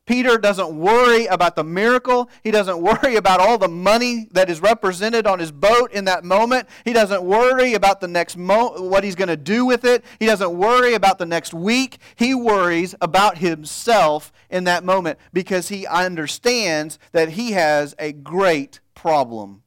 Peter 0.08 0.38
doesn't 0.38 0.76
worry 0.76 1.26
about 1.26 1.56
the 1.56 1.64
miracle. 1.64 2.30
He 2.42 2.50
doesn't 2.50 2.82
worry 2.82 3.18
about 3.18 3.40
all 3.40 3.58
the 3.58 3.68
money 3.68 4.28
that 4.32 4.50
is 4.50 4.62
represented 4.62 5.28
on 5.28 5.38
his 5.38 5.52
boat 5.52 5.92
in 5.92 6.06
that 6.06 6.24
moment. 6.24 6.68
He 6.86 6.94
doesn't 6.94 7.22
worry 7.22 7.76
about 7.76 8.00
the 8.00 8.08
next 8.08 8.38
mo- 8.38 8.82
what 8.82 9.04
he's 9.04 9.16
going 9.16 9.28
to 9.28 9.38
do 9.38 9.66
with 9.66 9.84
it. 9.86 10.04
He 10.20 10.26
doesn't 10.26 10.58
worry 10.58 10.94
about 10.94 11.20
the 11.20 11.26
next 11.26 11.54
week. 11.54 12.00
He 12.16 12.34
worries 12.34 12.96
about 13.02 13.38
himself 13.38 14.32
in 14.50 14.64
that 14.64 14.84
moment 14.84 15.20
because 15.34 15.68
he 15.68 15.86
understands 15.86 16.98
that 17.12 17.30
he 17.32 17.52
has 17.52 17.94
a 18.00 18.14
great 18.14 18.80
problem. 18.96 19.64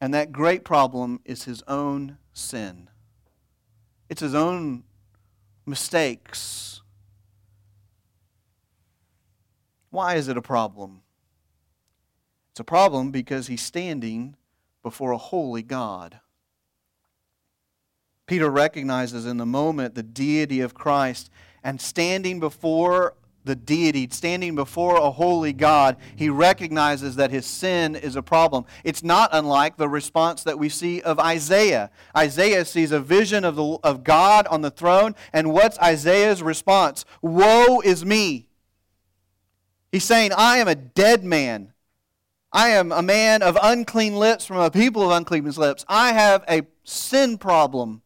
And 0.00 0.12
that 0.12 0.32
great 0.32 0.64
problem 0.64 1.20
is 1.24 1.44
his 1.44 1.62
own 1.66 2.18
sin. 2.32 2.90
It's 4.10 4.20
his 4.20 4.34
own 4.34 4.84
mistakes 5.64 6.71
Why 9.92 10.14
is 10.14 10.26
it 10.28 10.38
a 10.38 10.42
problem? 10.42 11.02
It's 12.50 12.60
a 12.60 12.64
problem 12.64 13.10
because 13.12 13.46
he's 13.46 13.60
standing 13.60 14.36
before 14.82 15.12
a 15.12 15.18
holy 15.18 15.62
God. 15.62 16.18
Peter 18.26 18.50
recognizes 18.50 19.26
in 19.26 19.36
the 19.36 19.46
moment 19.46 19.94
the 19.94 20.02
deity 20.02 20.62
of 20.62 20.72
Christ 20.72 21.30
and 21.62 21.78
standing 21.78 22.40
before 22.40 23.14
the 23.44 23.54
deity, 23.54 24.08
standing 24.10 24.54
before 24.54 24.96
a 24.96 25.10
holy 25.10 25.52
God, 25.52 25.98
he 26.16 26.30
recognizes 26.30 27.16
that 27.16 27.30
his 27.30 27.44
sin 27.44 27.94
is 27.94 28.16
a 28.16 28.22
problem. 28.22 28.64
It's 28.84 29.02
not 29.02 29.28
unlike 29.32 29.76
the 29.76 29.88
response 29.88 30.42
that 30.44 30.58
we 30.58 30.70
see 30.70 31.02
of 31.02 31.18
Isaiah. 31.18 31.90
Isaiah 32.16 32.64
sees 32.64 32.92
a 32.92 33.00
vision 33.00 33.44
of, 33.44 33.56
the, 33.56 33.78
of 33.82 34.04
God 34.04 34.46
on 34.46 34.62
the 34.62 34.70
throne, 34.70 35.14
and 35.34 35.52
what's 35.52 35.78
Isaiah's 35.80 36.42
response? 36.42 37.04
Woe 37.20 37.80
is 37.80 38.06
me! 38.06 38.48
He's 39.92 40.04
saying, 40.04 40.32
I 40.36 40.56
am 40.56 40.68
a 40.68 40.74
dead 40.74 41.22
man. 41.22 41.74
I 42.50 42.70
am 42.70 42.92
a 42.92 43.02
man 43.02 43.42
of 43.42 43.58
unclean 43.62 44.16
lips 44.16 44.46
from 44.46 44.56
a 44.56 44.70
people 44.70 45.02
of 45.02 45.10
unclean 45.10 45.44
lips. 45.44 45.84
I 45.86 46.12
have 46.12 46.44
a 46.48 46.62
sin 46.82 47.36
problem. 47.38 48.02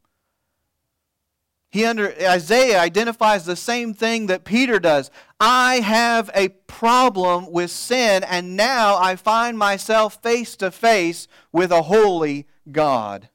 He 1.71 1.85
under, 1.85 2.15
Isaiah 2.21 2.81
identifies 2.81 3.45
the 3.45 3.57
same 3.57 3.95
thing 3.95 4.27
that 4.27 4.45
Peter 4.45 4.79
does. 4.79 5.11
I 5.39 5.77
have 5.77 6.31
a 6.35 6.49
problem 6.49 7.53
with 7.53 7.71
sin, 7.71 8.25
and 8.25 8.57
now 8.57 8.97
I 8.97 9.15
find 9.17 9.59
myself 9.59 10.23
face 10.23 10.57
to 10.57 10.71
face 10.71 11.29
with 11.53 11.71
a 11.71 11.83
holy 11.83 12.47
God. 12.71 13.29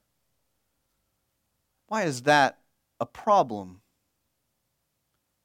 Why 1.88 2.04
is 2.04 2.24
that 2.24 2.58
a 3.00 3.06
problem? 3.06 3.82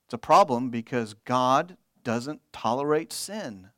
It's 0.06 0.14
a 0.14 0.18
problem 0.18 0.70
because 0.70 1.14
God 1.24 1.76
doesn't 2.06 2.40
tolerate 2.52 3.12
sin. 3.12 3.70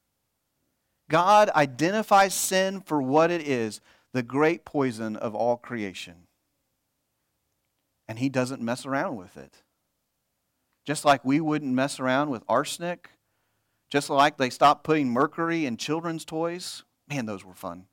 God 1.08 1.48
identifies 1.56 2.34
sin 2.34 2.82
for 2.82 3.00
what 3.00 3.30
it 3.30 3.40
is 3.40 3.80
the 4.12 4.22
great 4.22 4.66
poison 4.66 5.16
of 5.16 5.34
all 5.34 5.56
creation. 5.56 6.26
And 8.06 8.18
He 8.18 8.28
doesn't 8.28 8.60
mess 8.60 8.84
around 8.84 9.16
with 9.16 9.38
it. 9.38 9.62
Just 10.84 11.06
like 11.06 11.24
we 11.24 11.40
wouldn't 11.40 11.72
mess 11.72 11.98
around 11.98 12.28
with 12.28 12.42
arsenic, 12.50 13.08
just 13.88 14.10
like 14.10 14.36
they 14.36 14.50
stopped 14.50 14.84
putting 14.84 15.08
mercury 15.08 15.64
in 15.64 15.78
children's 15.78 16.26
toys. 16.26 16.84
Man, 17.08 17.24
those 17.24 17.46
were 17.46 17.54
fun. 17.54 17.86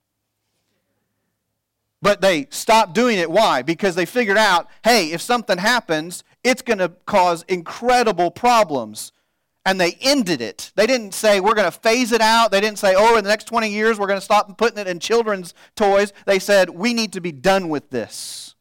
But 2.01 2.19
they 2.19 2.47
stopped 2.49 2.93
doing 2.93 3.19
it. 3.19 3.31
Why? 3.31 3.61
Because 3.61 3.95
they 3.95 4.05
figured 4.05 4.37
out 4.37 4.67
hey, 4.83 5.13
if 5.13 5.21
something 5.21 5.59
happens, 5.59 6.25
it's 6.43 6.61
going 6.61 6.79
to 6.79 6.89
cause 7.05 7.45
incredible 7.47 8.31
problems 8.31 9.13
and 9.65 9.81
they 9.81 9.97
ended 10.01 10.41
it. 10.41 10.71
They 10.75 10.85
didn't 10.85 11.13
say, 11.13 11.39
we're 11.39 11.55
going 11.55 11.71
to 11.71 11.77
phase 11.77 12.11
it 12.11 12.21
out. 12.21 12.51
They 12.51 12.61
didn't 12.61 12.77
say, 12.77 12.93
oh, 12.95 13.17
in 13.17 13.23
the 13.23 13.29
next 13.29 13.45
20 13.45 13.69
years, 13.69 13.99
we're 13.99 14.07
going 14.07 14.19
to 14.19 14.25
stop 14.25 14.57
putting 14.57 14.77
it 14.77 14.87
in 14.87 14.99
children's 14.99 15.53
toys. 15.75 16.13
They 16.25 16.39
said, 16.39 16.69
we 16.69 16.93
need 16.93 17.13
to 17.13 17.21
be 17.21 17.31
done 17.31 17.69
with 17.69 17.89
this. 17.89 18.55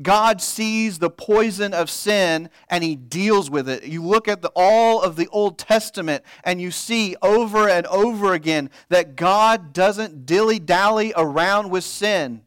God 0.00 0.40
sees 0.40 1.00
the 1.00 1.10
poison 1.10 1.74
of 1.74 1.90
sin 1.90 2.50
and 2.68 2.84
he 2.84 2.94
deals 2.94 3.50
with 3.50 3.68
it. 3.68 3.84
You 3.84 4.02
look 4.04 4.28
at 4.28 4.42
the, 4.42 4.52
all 4.54 5.02
of 5.02 5.16
the 5.16 5.28
Old 5.28 5.58
Testament 5.58 6.24
and 6.44 6.60
you 6.60 6.70
see 6.70 7.16
over 7.20 7.68
and 7.68 7.84
over 7.88 8.32
again 8.32 8.70
that 8.90 9.16
God 9.16 9.72
doesn't 9.72 10.24
dilly 10.24 10.60
dally 10.60 11.12
around 11.16 11.70
with 11.70 11.82
sin. 11.82 12.42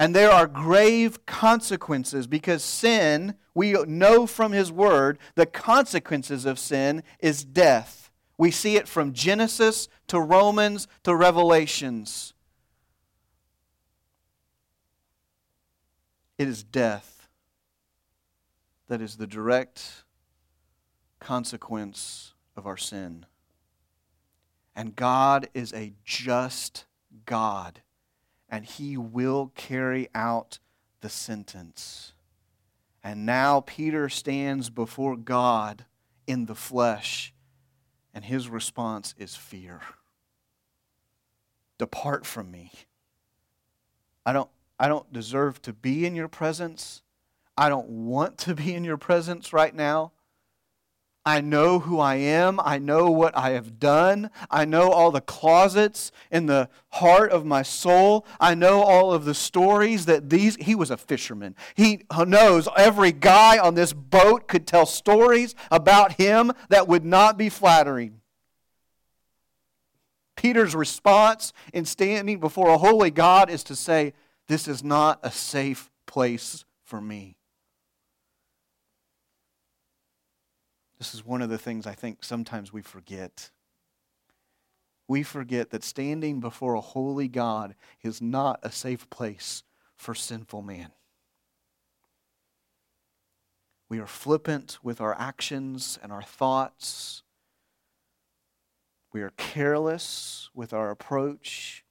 And 0.00 0.16
there 0.16 0.30
are 0.30 0.46
grave 0.46 1.26
consequences 1.26 2.26
because 2.26 2.64
sin, 2.64 3.34
we 3.52 3.72
know 3.86 4.26
from 4.26 4.52
his 4.52 4.72
word, 4.72 5.18
the 5.34 5.44
consequences 5.44 6.46
of 6.46 6.58
sin 6.58 7.02
is 7.18 7.44
death. 7.44 8.10
We 8.38 8.50
see 8.50 8.76
it 8.76 8.88
from 8.88 9.12
Genesis 9.12 9.88
to 10.06 10.18
Romans 10.18 10.88
to 11.02 11.14
Revelations. 11.14 12.32
It 16.38 16.48
is 16.48 16.62
death 16.62 17.28
that 18.88 19.02
is 19.02 19.16
the 19.16 19.26
direct 19.26 20.04
consequence 21.18 22.32
of 22.56 22.66
our 22.66 22.78
sin. 22.78 23.26
And 24.74 24.96
God 24.96 25.50
is 25.52 25.74
a 25.74 25.92
just 26.06 26.86
God 27.26 27.82
and 28.50 28.64
he 28.64 28.96
will 28.96 29.52
carry 29.54 30.08
out 30.14 30.58
the 31.00 31.08
sentence. 31.08 32.12
And 33.02 33.24
now 33.24 33.60
Peter 33.60 34.08
stands 34.08 34.68
before 34.68 35.16
God 35.16 35.86
in 36.26 36.46
the 36.46 36.54
flesh, 36.54 37.32
and 38.12 38.24
his 38.24 38.48
response 38.48 39.14
is 39.16 39.36
fear. 39.36 39.80
Depart 41.78 42.26
from 42.26 42.50
me. 42.50 42.72
I 44.26 44.32
don't, 44.32 44.50
I 44.78 44.88
don't 44.88 45.10
deserve 45.12 45.62
to 45.62 45.72
be 45.72 46.04
in 46.04 46.14
your 46.14 46.28
presence. 46.28 47.02
I 47.56 47.68
don't 47.68 47.88
want 47.88 48.36
to 48.38 48.54
be 48.54 48.74
in 48.74 48.84
your 48.84 48.98
presence 48.98 49.52
right 49.52 49.74
now. 49.74 50.12
I 51.24 51.42
know 51.42 51.80
who 51.80 51.98
I 51.98 52.14
am. 52.14 52.58
I 52.64 52.78
know 52.78 53.10
what 53.10 53.36
I 53.36 53.50
have 53.50 53.78
done. 53.78 54.30
I 54.50 54.64
know 54.64 54.90
all 54.90 55.10
the 55.10 55.20
closets 55.20 56.12
in 56.30 56.46
the 56.46 56.70
heart 56.92 57.30
of 57.30 57.44
my 57.44 57.62
soul. 57.62 58.26
I 58.40 58.54
know 58.54 58.80
all 58.80 59.12
of 59.12 59.26
the 59.26 59.34
stories 59.34 60.06
that 60.06 60.30
these. 60.30 60.56
He 60.56 60.74
was 60.74 60.90
a 60.90 60.96
fisherman. 60.96 61.56
He 61.74 62.06
knows 62.26 62.68
every 62.74 63.12
guy 63.12 63.58
on 63.58 63.74
this 63.74 63.92
boat 63.92 64.48
could 64.48 64.66
tell 64.66 64.86
stories 64.86 65.54
about 65.70 66.12
him 66.12 66.52
that 66.70 66.88
would 66.88 67.04
not 67.04 67.36
be 67.36 67.50
flattering. 67.50 68.20
Peter's 70.36 70.74
response 70.74 71.52
in 71.74 71.84
standing 71.84 72.40
before 72.40 72.70
a 72.70 72.78
holy 72.78 73.10
God 73.10 73.50
is 73.50 73.62
to 73.64 73.76
say, 73.76 74.14
This 74.48 74.66
is 74.66 74.82
not 74.82 75.20
a 75.22 75.30
safe 75.30 75.90
place 76.06 76.64
for 76.82 76.98
me. 76.98 77.36
This 81.00 81.14
is 81.14 81.24
one 81.24 81.40
of 81.40 81.48
the 81.48 81.56
things 81.56 81.86
I 81.86 81.94
think 81.94 82.22
sometimes 82.22 82.74
we 82.74 82.82
forget. 82.82 83.50
We 85.08 85.22
forget 85.22 85.70
that 85.70 85.82
standing 85.82 86.40
before 86.40 86.74
a 86.74 86.82
holy 86.82 87.26
God 87.26 87.74
is 88.02 88.20
not 88.20 88.60
a 88.62 88.70
safe 88.70 89.08
place 89.08 89.62
for 89.96 90.14
sinful 90.14 90.60
man. 90.60 90.92
We 93.88 93.98
are 93.98 94.06
flippant 94.06 94.78
with 94.82 95.00
our 95.00 95.18
actions 95.18 95.98
and 96.02 96.12
our 96.12 96.22
thoughts. 96.22 97.22
We 99.10 99.22
are 99.22 99.32
careless 99.38 100.50
with 100.54 100.74
our 100.74 100.90
approach 100.90 101.82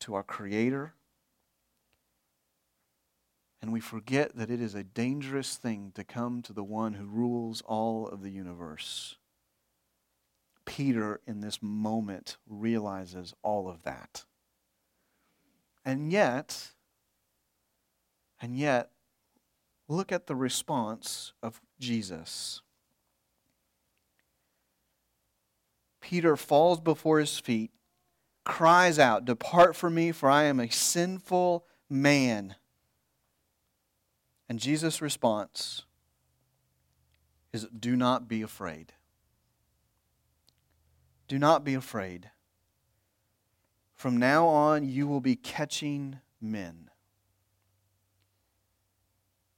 to 0.00 0.14
our 0.14 0.24
Creator. 0.24 0.94
And 3.62 3.72
we 3.72 3.80
forget 3.80 4.36
that 4.36 4.50
it 4.50 4.60
is 4.60 4.74
a 4.74 4.82
dangerous 4.82 5.56
thing 5.56 5.92
to 5.94 6.04
come 6.04 6.40
to 6.42 6.52
the 6.52 6.64
one 6.64 6.94
who 6.94 7.04
rules 7.04 7.62
all 7.62 8.08
of 8.08 8.22
the 8.22 8.30
universe. 8.30 9.16
Peter, 10.64 11.20
in 11.26 11.40
this 11.40 11.58
moment, 11.62 12.36
realizes 12.48 13.34
all 13.42 13.68
of 13.68 13.82
that. 13.82 14.24
And 15.84 16.10
yet, 16.10 16.72
and 18.40 18.56
yet, 18.56 18.90
look 19.88 20.12
at 20.12 20.26
the 20.26 20.36
response 20.36 21.32
of 21.42 21.60
Jesus. 21.78 22.62
Peter 26.00 26.36
falls 26.36 26.80
before 26.80 27.20
his 27.20 27.38
feet 27.38 27.70
cries 28.44 28.98
out, 28.98 29.24
Depart 29.24 29.76
from 29.76 29.94
me, 29.94 30.12
for 30.12 30.30
I 30.30 30.44
am 30.44 30.60
a 30.60 30.70
sinful 30.70 31.66
man. 31.88 32.56
And 34.50 34.58
Jesus' 34.58 35.00
response 35.00 35.84
is, 37.52 37.66
Do 37.66 37.94
not 37.94 38.26
be 38.26 38.42
afraid. 38.42 38.92
Do 41.28 41.38
not 41.38 41.64
be 41.64 41.74
afraid. 41.74 42.32
From 43.94 44.16
now 44.16 44.48
on, 44.48 44.88
you 44.88 45.06
will 45.06 45.20
be 45.20 45.36
catching 45.36 46.18
men. 46.40 46.90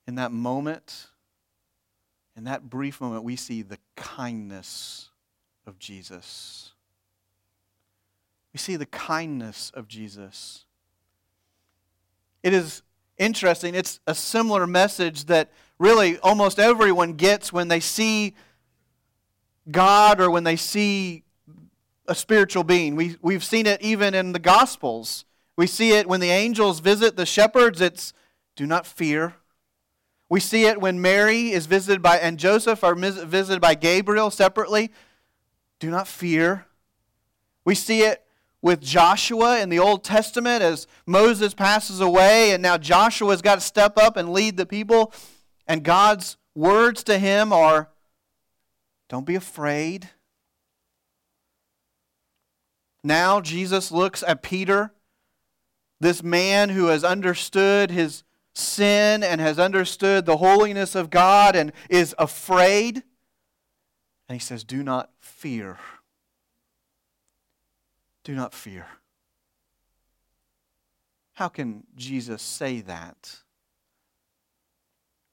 In 0.06 0.16
that 0.16 0.30
moment, 0.30 1.06
in 2.36 2.44
that 2.44 2.68
brief 2.68 3.00
moment, 3.00 3.24
we 3.24 3.34
see 3.34 3.62
the 3.62 3.78
kindness 3.96 5.08
of 5.66 5.78
Jesus. 5.78 6.74
We 8.52 8.58
see 8.58 8.76
the 8.76 8.84
kindness 8.84 9.70
of 9.72 9.88
Jesus. 9.88 10.66
It 12.42 12.52
is 12.52 12.82
interesting. 13.18 13.74
It's 13.74 14.00
a 14.06 14.14
similar 14.14 14.66
message 14.66 15.26
that 15.26 15.50
really 15.78 16.18
almost 16.18 16.58
everyone 16.58 17.14
gets 17.14 17.52
when 17.52 17.68
they 17.68 17.80
see 17.80 18.34
God 19.70 20.20
or 20.20 20.30
when 20.30 20.44
they 20.44 20.56
see 20.56 21.24
a 22.06 22.14
spiritual 22.14 22.64
being. 22.64 22.96
We, 22.96 23.16
we've 23.22 23.44
seen 23.44 23.66
it 23.66 23.80
even 23.82 24.14
in 24.14 24.32
the 24.32 24.38
Gospels. 24.38 25.24
We 25.56 25.66
see 25.66 25.92
it 25.92 26.08
when 26.08 26.20
the 26.20 26.30
angels 26.30 26.80
visit 26.80 27.16
the 27.16 27.26
shepherds, 27.26 27.80
it's 27.80 28.12
do 28.56 28.66
not 28.66 28.86
fear. 28.86 29.34
We 30.28 30.40
see 30.40 30.64
it 30.64 30.80
when 30.80 31.00
Mary 31.00 31.52
is 31.52 31.66
visited 31.66 32.00
by, 32.00 32.18
and 32.18 32.38
Joseph 32.38 32.82
are 32.82 32.94
visited 32.94 33.60
by 33.60 33.74
Gabriel 33.74 34.30
separately. 34.30 34.90
Do 35.78 35.90
not 35.90 36.08
fear. 36.08 36.66
We 37.64 37.74
see 37.74 38.00
it 38.00 38.24
with 38.62 38.80
Joshua 38.80 39.60
in 39.60 39.68
the 39.68 39.80
Old 39.80 40.04
Testament 40.04 40.62
as 40.62 40.86
Moses 41.04 41.52
passes 41.52 42.00
away, 42.00 42.52
and 42.52 42.62
now 42.62 42.78
Joshua's 42.78 43.42
got 43.42 43.56
to 43.56 43.60
step 43.60 43.98
up 43.98 44.16
and 44.16 44.32
lead 44.32 44.56
the 44.56 44.64
people. 44.64 45.12
And 45.66 45.82
God's 45.82 46.36
words 46.54 47.02
to 47.04 47.18
him 47.18 47.52
are 47.52 47.90
Don't 49.08 49.26
be 49.26 49.34
afraid. 49.34 50.08
Now 53.04 53.40
Jesus 53.40 53.90
looks 53.90 54.22
at 54.22 54.42
Peter, 54.42 54.92
this 56.00 56.22
man 56.22 56.68
who 56.68 56.86
has 56.86 57.02
understood 57.02 57.90
his 57.90 58.22
sin 58.54 59.24
and 59.24 59.40
has 59.40 59.58
understood 59.58 60.24
the 60.24 60.36
holiness 60.36 60.94
of 60.94 61.10
God 61.10 61.56
and 61.56 61.72
is 61.88 62.14
afraid. 62.16 63.02
And 64.28 64.36
he 64.36 64.38
says, 64.38 64.62
Do 64.62 64.82
not 64.82 65.10
fear. 65.18 65.78
Do 68.24 68.34
not 68.34 68.54
fear. 68.54 68.86
How 71.34 71.48
can 71.48 71.84
Jesus 71.96 72.42
say 72.42 72.80
that? 72.82 73.36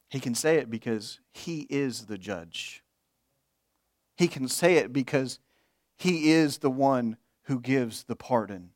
He 0.10 0.20
can 0.20 0.34
say 0.34 0.58
it 0.58 0.70
because 0.72 1.20
he 1.32 1.68
is 1.70 2.06
the 2.08 2.18
judge. 2.18 2.84
He 4.18 4.28
can 4.28 4.48
say 4.48 4.78
it 4.78 4.92
because 4.92 5.40
he 5.96 6.32
is 6.32 6.60
the 6.60 6.70
one 6.72 7.18
who 7.44 7.60
gives 7.60 8.04
the 8.04 8.16
pardon. 8.16 8.72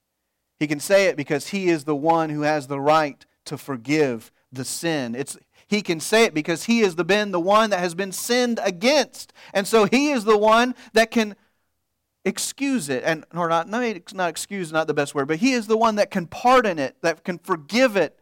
He 0.59 0.67
can 0.67 0.79
say 0.79 1.07
it 1.07 1.17
because 1.17 1.49
he 1.49 1.69
is 1.69 1.85
the 1.85 1.95
one 1.95 2.29
who 2.29 2.41
has 2.41 2.67
the 2.67 2.79
right 2.79 3.25
to 3.45 3.57
forgive 3.57 4.31
the 4.51 4.63
sin. 4.63 5.15
It's, 5.15 5.37
he 5.67 5.81
can 5.81 5.99
say 5.99 6.25
it 6.25 6.33
because 6.33 6.65
he 6.65 6.79
has 6.79 6.95
been 6.95 7.31
the 7.31 7.39
one 7.39 7.71
that 7.71 7.79
has 7.79 7.95
been 7.95 8.11
sinned 8.11 8.59
against. 8.63 9.33
And 9.53 9.67
so 9.67 9.85
he 9.85 10.11
is 10.11 10.23
the 10.23 10.37
one 10.37 10.75
that 10.93 11.11
can 11.11 11.35
excuse 12.25 12.89
it 12.89 13.03
and 13.05 13.25
or 13.33 13.49
not 13.49 13.67
not 13.67 14.29
excuse 14.29 14.71
not 14.71 14.87
the 14.87 14.93
best 14.93 15.13
word 15.13 15.27
but 15.27 15.37
he 15.37 15.51
is 15.51 15.67
the 15.67 15.77
one 15.77 15.95
that 15.95 16.09
can 16.09 16.25
pardon 16.25 16.79
it 16.79 16.95
that 17.01 17.23
can 17.23 17.37
forgive 17.37 17.95
it. 17.97 18.19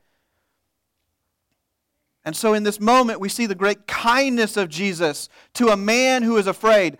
And 2.24 2.36
so 2.36 2.54
in 2.54 2.64
this 2.64 2.80
moment 2.80 3.20
we 3.20 3.30
see 3.30 3.46
the 3.46 3.56
great 3.56 3.88
kindness 3.88 4.58
of 4.58 4.70
jesus 4.70 5.30
to 5.54 5.68
a 5.70 5.78
man 5.78 6.24
who 6.24 6.38
is 6.38 6.48
afraid. 6.48 6.98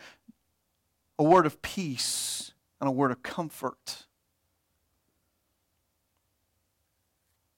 A 1.18 1.24
word 1.24 1.46
of 1.46 1.62
peace 1.62 2.54
and 2.80 2.88
a 2.88 2.92
word 2.92 3.12
of 3.12 3.22
comfort. 3.22 4.06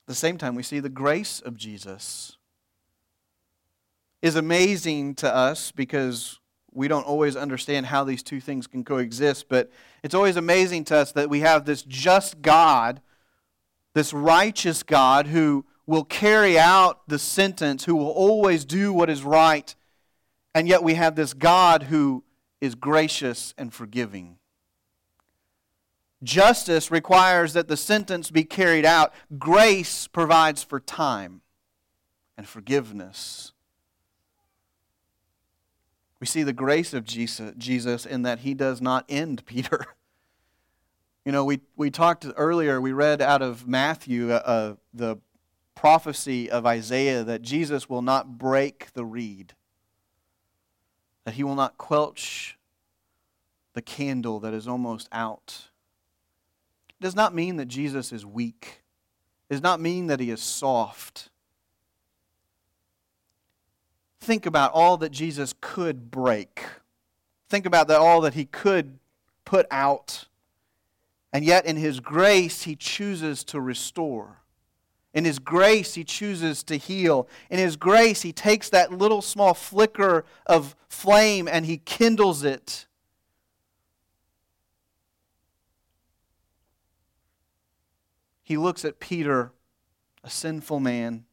At 0.03 0.07
the 0.07 0.15
same 0.15 0.37
time 0.37 0.55
we 0.55 0.63
see 0.63 0.79
the 0.79 0.89
grace 0.89 1.39
of 1.39 1.57
jesus 1.57 2.37
is 4.21 4.37
amazing 4.37 5.15
to 5.15 5.33
us 5.33 5.73
because 5.73 6.39
we 6.75 6.87
don't 6.87 7.05
always 7.05 7.35
understand 7.35 7.87
how 7.87 8.03
these 8.03 8.23
two 8.23 8.39
things 8.39 8.67
can 8.67 8.83
coexist, 8.83 9.47
but 9.49 9.71
it's 10.03 10.15
always 10.15 10.35
amazing 10.35 10.85
to 10.85 10.97
us 10.97 11.11
that 11.13 11.29
we 11.29 11.41
have 11.41 11.65
this 11.65 11.83
just 11.83 12.41
God, 12.41 13.01
this 13.93 14.13
righteous 14.13 14.83
God 14.83 15.27
who 15.27 15.65
will 15.85 16.03
carry 16.03 16.57
out 16.57 17.07
the 17.07 17.19
sentence, 17.19 17.85
who 17.85 17.95
will 17.95 18.11
always 18.11 18.65
do 18.65 18.93
what 18.93 19.09
is 19.09 19.23
right, 19.23 19.75
and 20.55 20.67
yet 20.67 20.83
we 20.83 20.95
have 20.95 21.15
this 21.15 21.33
God 21.33 21.83
who 21.83 22.23
is 22.61 22.75
gracious 22.75 23.53
and 23.57 23.73
forgiving. 23.73 24.37
Justice 26.23 26.89
requires 26.89 27.53
that 27.53 27.67
the 27.67 27.77
sentence 27.77 28.31
be 28.31 28.43
carried 28.43 28.85
out. 28.85 29.13
Grace 29.37 30.07
provides 30.07 30.63
for 30.63 30.79
time 30.79 31.41
and 32.37 32.47
forgiveness. 32.47 33.52
We 36.23 36.27
see 36.27 36.43
the 36.43 36.53
grace 36.53 36.93
of 36.93 37.03
Jesus 37.03 38.05
in 38.05 38.21
that 38.21 38.39
he 38.39 38.53
does 38.53 38.79
not 38.79 39.03
end 39.09 39.45
Peter. 39.45 39.87
You 41.25 41.33
know, 41.33 41.43
we, 41.43 41.59
we 41.75 41.91
talked 41.91 42.25
earlier, 42.37 42.79
we 42.79 42.93
read 42.93 43.21
out 43.21 43.41
of 43.41 43.67
Matthew 43.67 44.31
uh, 44.31 44.41
uh, 44.45 44.75
the 44.93 45.17
prophecy 45.75 46.49
of 46.49 46.65
Isaiah 46.65 47.25
that 47.25 47.41
Jesus 47.41 47.89
will 47.89 48.01
not 48.01 48.37
break 48.37 48.93
the 48.93 49.03
reed, 49.03 49.51
that 51.25 51.33
he 51.33 51.43
will 51.43 51.55
not 51.55 51.77
quench 51.77 52.57
the 53.73 53.81
candle 53.81 54.39
that 54.39 54.53
is 54.53 54.65
almost 54.65 55.09
out. 55.11 55.71
It 56.87 57.03
does 57.03 57.17
not 57.17 57.35
mean 57.35 57.57
that 57.57 57.67
Jesus 57.67 58.13
is 58.13 58.25
weak, 58.25 58.83
it 59.49 59.55
does 59.55 59.61
not 59.61 59.81
mean 59.81 60.07
that 60.07 60.21
he 60.21 60.29
is 60.29 60.41
soft 60.41 61.31
think 64.23 64.45
about 64.45 64.71
all 64.73 64.97
that 64.97 65.11
Jesus 65.11 65.53
could 65.61 66.09
break. 66.09 66.63
Think 67.49 67.65
about 67.65 67.87
that 67.89 67.99
all 67.99 68.21
that 68.21 68.33
he 68.33 68.45
could 68.45 68.97
put 69.45 69.67
out. 69.69 70.25
And 71.31 71.43
yet, 71.43 71.65
in 71.65 71.77
his 71.77 71.99
grace, 71.99 72.63
he 72.63 72.75
chooses 72.75 73.43
to 73.45 73.59
restore. 73.59 74.37
In 75.13 75.25
his 75.25 75.37
grace, 75.37 75.93
he 75.93 76.03
chooses 76.03 76.63
to 76.63 76.77
heal. 76.77 77.27
In 77.49 77.59
his 77.59 77.75
grace, 77.75 78.23
he 78.23 78.33
takes 78.33 78.69
that 78.69 78.91
little 78.91 79.21
small 79.21 79.53
flicker 79.53 80.25
of 80.45 80.75
flame 80.87 81.47
and 81.47 81.65
he 81.65 81.77
kindles 81.77 82.43
it. 82.43 82.87
He 88.41 88.57
looks 88.57 88.83
at 88.83 88.99
Peter, 88.99 89.51
a 90.23 90.29
sinful 90.29 90.79
man, 90.79 91.25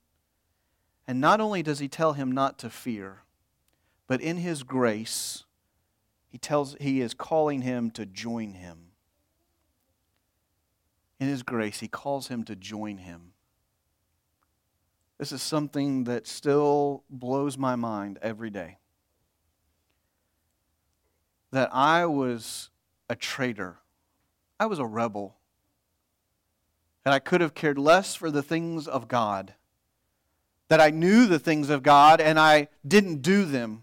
and 1.10 1.20
not 1.20 1.40
only 1.40 1.60
does 1.60 1.80
he 1.80 1.88
tell 1.88 2.12
him 2.12 2.30
not 2.30 2.56
to 2.56 2.70
fear, 2.70 3.24
but 4.06 4.20
in 4.20 4.36
his 4.36 4.62
grace, 4.62 5.42
he 6.28 6.38
tells 6.38 6.76
he 6.78 7.00
is 7.00 7.14
calling 7.14 7.62
him 7.62 7.90
to 7.90 8.06
join 8.06 8.52
him. 8.52 8.92
In 11.18 11.26
his 11.26 11.42
grace, 11.42 11.80
he 11.80 11.88
calls 11.88 12.28
him 12.28 12.44
to 12.44 12.54
join 12.54 12.98
him. 12.98 13.32
This 15.18 15.32
is 15.32 15.42
something 15.42 16.04
that 16.04 16.28
still 16.28 17.02
blows 17.10 17.58
my 17.58 17.74
mind 17.74 18.20
every 18.22 18.50
day. 18.50 18.78
That 21.50 21.70
I 21.74 22.06
was 22.06 22.70
a 23.08 23.16
traitor. 23.16 23.78
I 24.60 24.66
was 24.66 24.78
a 24.78 24.86
rebel. 24.86 25.34
And 27.04 27.12
I 27.12 27.18
could 27.18 27.40
have 27.40 27.54
cared 27.54 27.78
less 27.78 28.14
for 28.14 28.30
the 28.30 28.44
things 28.44 28.86
of 28.86 29.08
God 29.08 29.54
that 30.70 30.80
I 30.80 30.90
knew 30.90 31.26
the 31.26 31.40
things 31.40 31.68
of 31.68 31.82
God 31.82 32.20
and 32.20 32.38
I 32.38 32.68
didn't 32.86 33.22
do 33.22 33.44
them. 33.44 33.82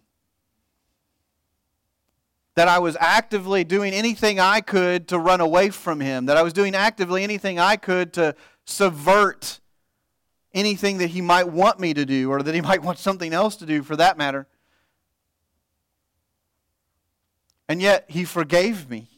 That 2.55 2.69
I 2.69 2.79
was 2.79 2.95
actively 2.99 3.65
doing 3.65 3.93
anything 3.93 4.39
I 4.39 4.61
could 4.61 5.09
to 5.09 5.19
run 5.19 5.41
away 5.41 5.69
from 5.69 5.99
Him. 5.99 6.27
That 6.27 6.37
I 6.37 6.43
was 6.43 6.53
doing 6.53 6.73
actively 6.73 7.23
anything 7.23 7.59
I 7.59 7.75
could 7.75 8.13
to 8.13 8.35
subvert 8.63 9.59
anything 10.53 10.99
that 10.99 11.09
He 11.09 11.19
might 11.19 11.49
want 11.49 11.77
me 11.77 11.93
to 11.93 12.05
do 12.05 12.31
or 12.31 12.41
that 12.41 12.55
He 12.55 12.61
might 12.71 12.81
want 12.81 12.99
something 12.99 13.33
else 13.33 13.57
to 13.57 13.65
do 13.65 13.83
for 13.83 13.97
that 13.97 14.17
matter. 14.17 14.47
And 17.67 17.81
yet 17.81 18.05
He 18.07 18.23
forgave 18.23 18.89
me. 18.89 19.09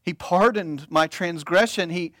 He 0.00 0.14
pardoned 0.14 0.90
my 0.90 1.06
transgression. 1.06 1.90
He 1.90 2.14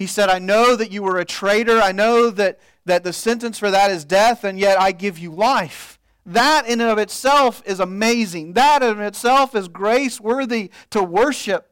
he 0.00 0.06
said, 0.06 0.30
I 0.30 0.38
know 0.38 0.76
that 0.76 0.90
you 0.90 1.02
were 1.02 1.18
a 1.18 1.26
traitor. 1.26 1.78
I 1.78 1.92
know 1.92 2.30
that, 2.30 2.58
that 2.86 3.04
the 3.04 3.12
sentence 3.12 3.58
for 3.58 3.70
that 3.70 3.90
is 3.90 4.06
death, 4.06 4.44
and 4.44 4.58
yet 4.58 4.80
I 4.80 4.92
give 4.92 5.18
you 5.18 5.30
life. 5.30 5.98
That 6.24 6.66
in 6.66 6.80
and 6.80 6.88
of 6.88 6.96
itself 6.96 7.62
is 7.66 7.80
amazing. 7.80 8.54
That 8.54 8.82
in 8.82 8.98
itself 9.00 9.54
is 9.54 9.68
grace 9.68 10.18
worthy 10.18 10.70
to 10.88 11.02
worship. 11.02 11.68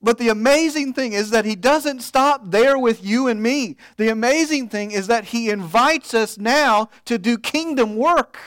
But 0.00 0.16
the 0.16 0.30
amazing 0.30 0.94
thing 0.94 1.12
is 1.12 1.28
that 1.28 1.44
he 1.44 1.56
doesn't 1.56 2.00
stop 2.00 2.50
there 2.50 2.78
with 2.78 3.04
you 3.04 3.28
and 3.28 3.42
me. 3.42 3.76
The 3.98 4.08
amazing 4.08 4.70
thing 4.70 4.92
is 4.92 5.08
that 5.08 5.26
he 5.26 5.50
invites 5.50 6.14
us 6.14 6.38
now 6.38 6.88
to 7.04 7.18
do 7.18 7.36
kingdom 7.36 7.96
work. 7.96 8.38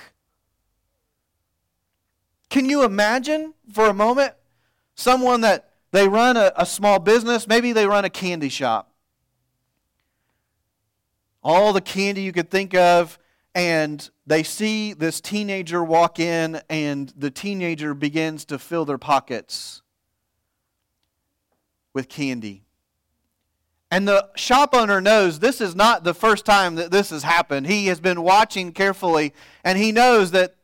Can 2.50 2.68
you 2.68 2.84
imagine 2.84 3.54
for 3.72 3.86
a 3.86 3.94
moment 3.94 4.34
someone 4.96 5.42
that 5.42 5.69
they 5.92 6.08
run 6.08 6.38
a, 6.38 6.52
a 6.56 6.66
small 6.66 7.00
business, 7.00 7.48
maybe 7.48 7.72
they 7.72 7.88
run 7.88 8.06
a 8.06 8.10
candy 8.10 8.50
shop? 8.50 8.92
All 11.42 11.74
the 11.74 11.82
candy 11.82 12.22
you 12.22 12.32
could 12.32 12.52
think 12.52 12.76
of, 12.76 13.18
and 13.56 14.10
they 14.28 14.44
see 14.44 14.94
this 14.94 15.22
teenager 15.22 15.84
walk 15.84 16.20
in, 16.20 16.62
and 16.70 17.12
the 17.18 17.32
teenager 17.32 17.94
begins 17.94 18.46
to 18.46 18.60
fill 18.60 18.86
their 18.86 18.98
pockets 18.98 19.82
with 21.94 22.10
candy. 22.10 22.64
And 23.92 24.08
the 24.08 24.30
shop 24.36 24.76
owner 24.76 25.02
knows 25.02 25.40
this 25.40 25.60
is 25.60 25.76
not 25.76 26.04
the 26.04 26.14
first 26.14 26.46
time 26.46 26.76
that 26.76 26.92
this 26.92 27.10
has 27.10 27.24
happened. 27.24 27.66
He 27.66 27.88
has 27.88 28.00
been 28.00 28.22
watching 28.22 28.72
carefully, 28.72 29.34
and 29.64 29.80
he 29.80 29.92
knows 29.92 30.32
that 30.32 30.56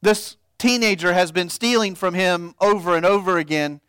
this 0.00 0.36
teenager 0.56 1.12
has 1.12 1.32
been 1.32 1.50
stealing 1.50 1.94
from 1.94 2.14
him 2.14 2.54
over 2.60 2.96
and 2.96 3.04
over 3.04 3.36
again. 3.36 3.80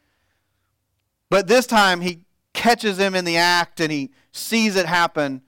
But 1.29 1.47
this 1.47 1.67
time 1.67 2.01
he 2.01 2.21
catches 2.53 2.97
him 2.97 3.15
in 3.15 3.25
the 3.25 3.37
act 3.37 3.79
and 3.79 3.91
he 3.91 4.11
sees 4.31 4.75
it 4.75 4.85
happen. 4.85 5.41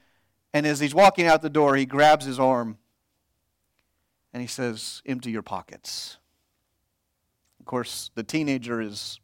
And 0.53 0.65
as 0.65 0.79
he's 0.79 0.93
walking 0.93 1.25
out 1.25 1.41
the 1.41 1.49
door, 1.49 1.75
he 1.75 1.85
grabs 1.85 2.25
his 2.25 2.39
arm 2.39 2.77
and 4.33 4.41
he 4.41 4.47
says, 4.47 5.01
Empty 5.05 5.31
your 5.31 5.41
pockets. 5.41 6.17
Of 7.59 7.65
course, 7.65 8.11
the 8.15 8.23
teenager 8.23 8.81
is 8.81 9.19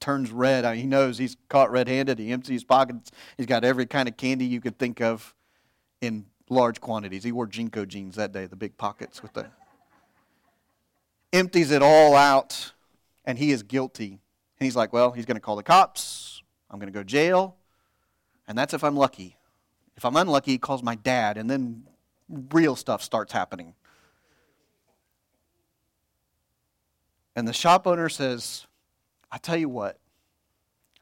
turns 0.00 0.30
red. 0.30 0.76
He 0.76 0.86
knows 0.86 1.18
he's 1.18 1.36
caught 1.48 1.70
red 1.70 1.88
handed. 1.88 2.18
He 2.18 2.32
empties 2.32 2.54
his 2.54 2.64
pockets. 2.64 3.10
He's 3.36 3.46
got 3.46 3.64
every 3.64 3.86
kind 3.86 4.08
of 4.08 4.16
candy 4.16 4.46
you 4.46 4.60
could 4.60 4.78
think 4.78 5.00
of 5.00 5.34
in 6.00 6.26
large 6.48 6.80
quantities. 6.80 7.22
He 7.22 7.32
wore 7.32 7.46
JNCO 7.46 7.86
jeans 7.86 8.16
that 8.16 8.32
day, 8.32 8.46
the 8.46 8.56
big 8.56 8.76
pockets 8.76 9.22
with 9.22 9.34
the. 9.34 9.46
Empties 11.32 11.70
it 11.70 11.82
all 11.82 12.16
out, 12.16 12.72
and 13.24 13.38
he 13.38 13.52
is 13.52 13.62
guilty. 13.62 14.18
And 14.60 14.66
he's 14.66 14.76
like, 14.76 14.92
well, 14.92 15.10
he's 15.10 15.24
going 15.24 15.36
to 15.36 15.40
call 15.40 15.56
the 15.56 15.62
cops. 15.62 16.42
I'm 16.70 16.78
going 16.78 16.92
to 16.92 16.96
go 16.96 17.00
to 17.00 17.04
jail. 17.04 17.56
And 18.46 18.58
that's 18.58 18.74
if 18.74 18.84
I'm 18.84 18.94
lucky. 18.94 19.36
If 19.96 20.04
I'm 20.04 20.16
unlucky, 20.16 20.52
he 20.52 20.58
calls 20.58 20.82
my 20.82 20.94
dad, 20.94 21.38
and 21.38 21.48
then 21.48 21.84
real 22.52 22.76
stuff 22.76 23.02
starts 23.02 23.32
happening. 23.32 23.74
And 27.34 27.48
the 27.48 27.52
shop 27.52 27.86
owner 27.86 28.08
says, 28.08 28.66
I 29.32 29.38
tell 29.38 29.56
you 29.56 29.68
what, 29.68 29.98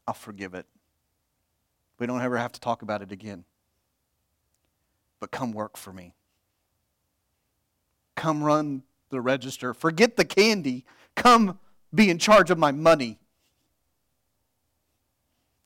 I'll 0.07 0.13
forgive 0.13 0.53
it. 0.53 0.65
We 1.97 2.07
don't 2.07 2.21
ever 2.21 2.37
have 2.37 2.53
to 2.53 2.59
talk 2.61 2.81
about 2.81 3.01
it 3.01 3.11
again. 3.11 3.43
But 5.19 5.31
come 5.31 5.51
work 5.51 5.75
for 5.75 5.91
me. 5.91 6.13
Come 8.15 8.41
run 8.41 8.83
the 9.09 9.19
register. 9.19 9.73
Forget 9.73 10.15
the 10.15 10.23
candy. 10.23 10.85
Come 11.15 11.59
be 11.93 12.09
in 12.09 12.19
charge 12.19 12.51
of 12.51 12.57
my 12.57 12.71
money. 12.71 13.19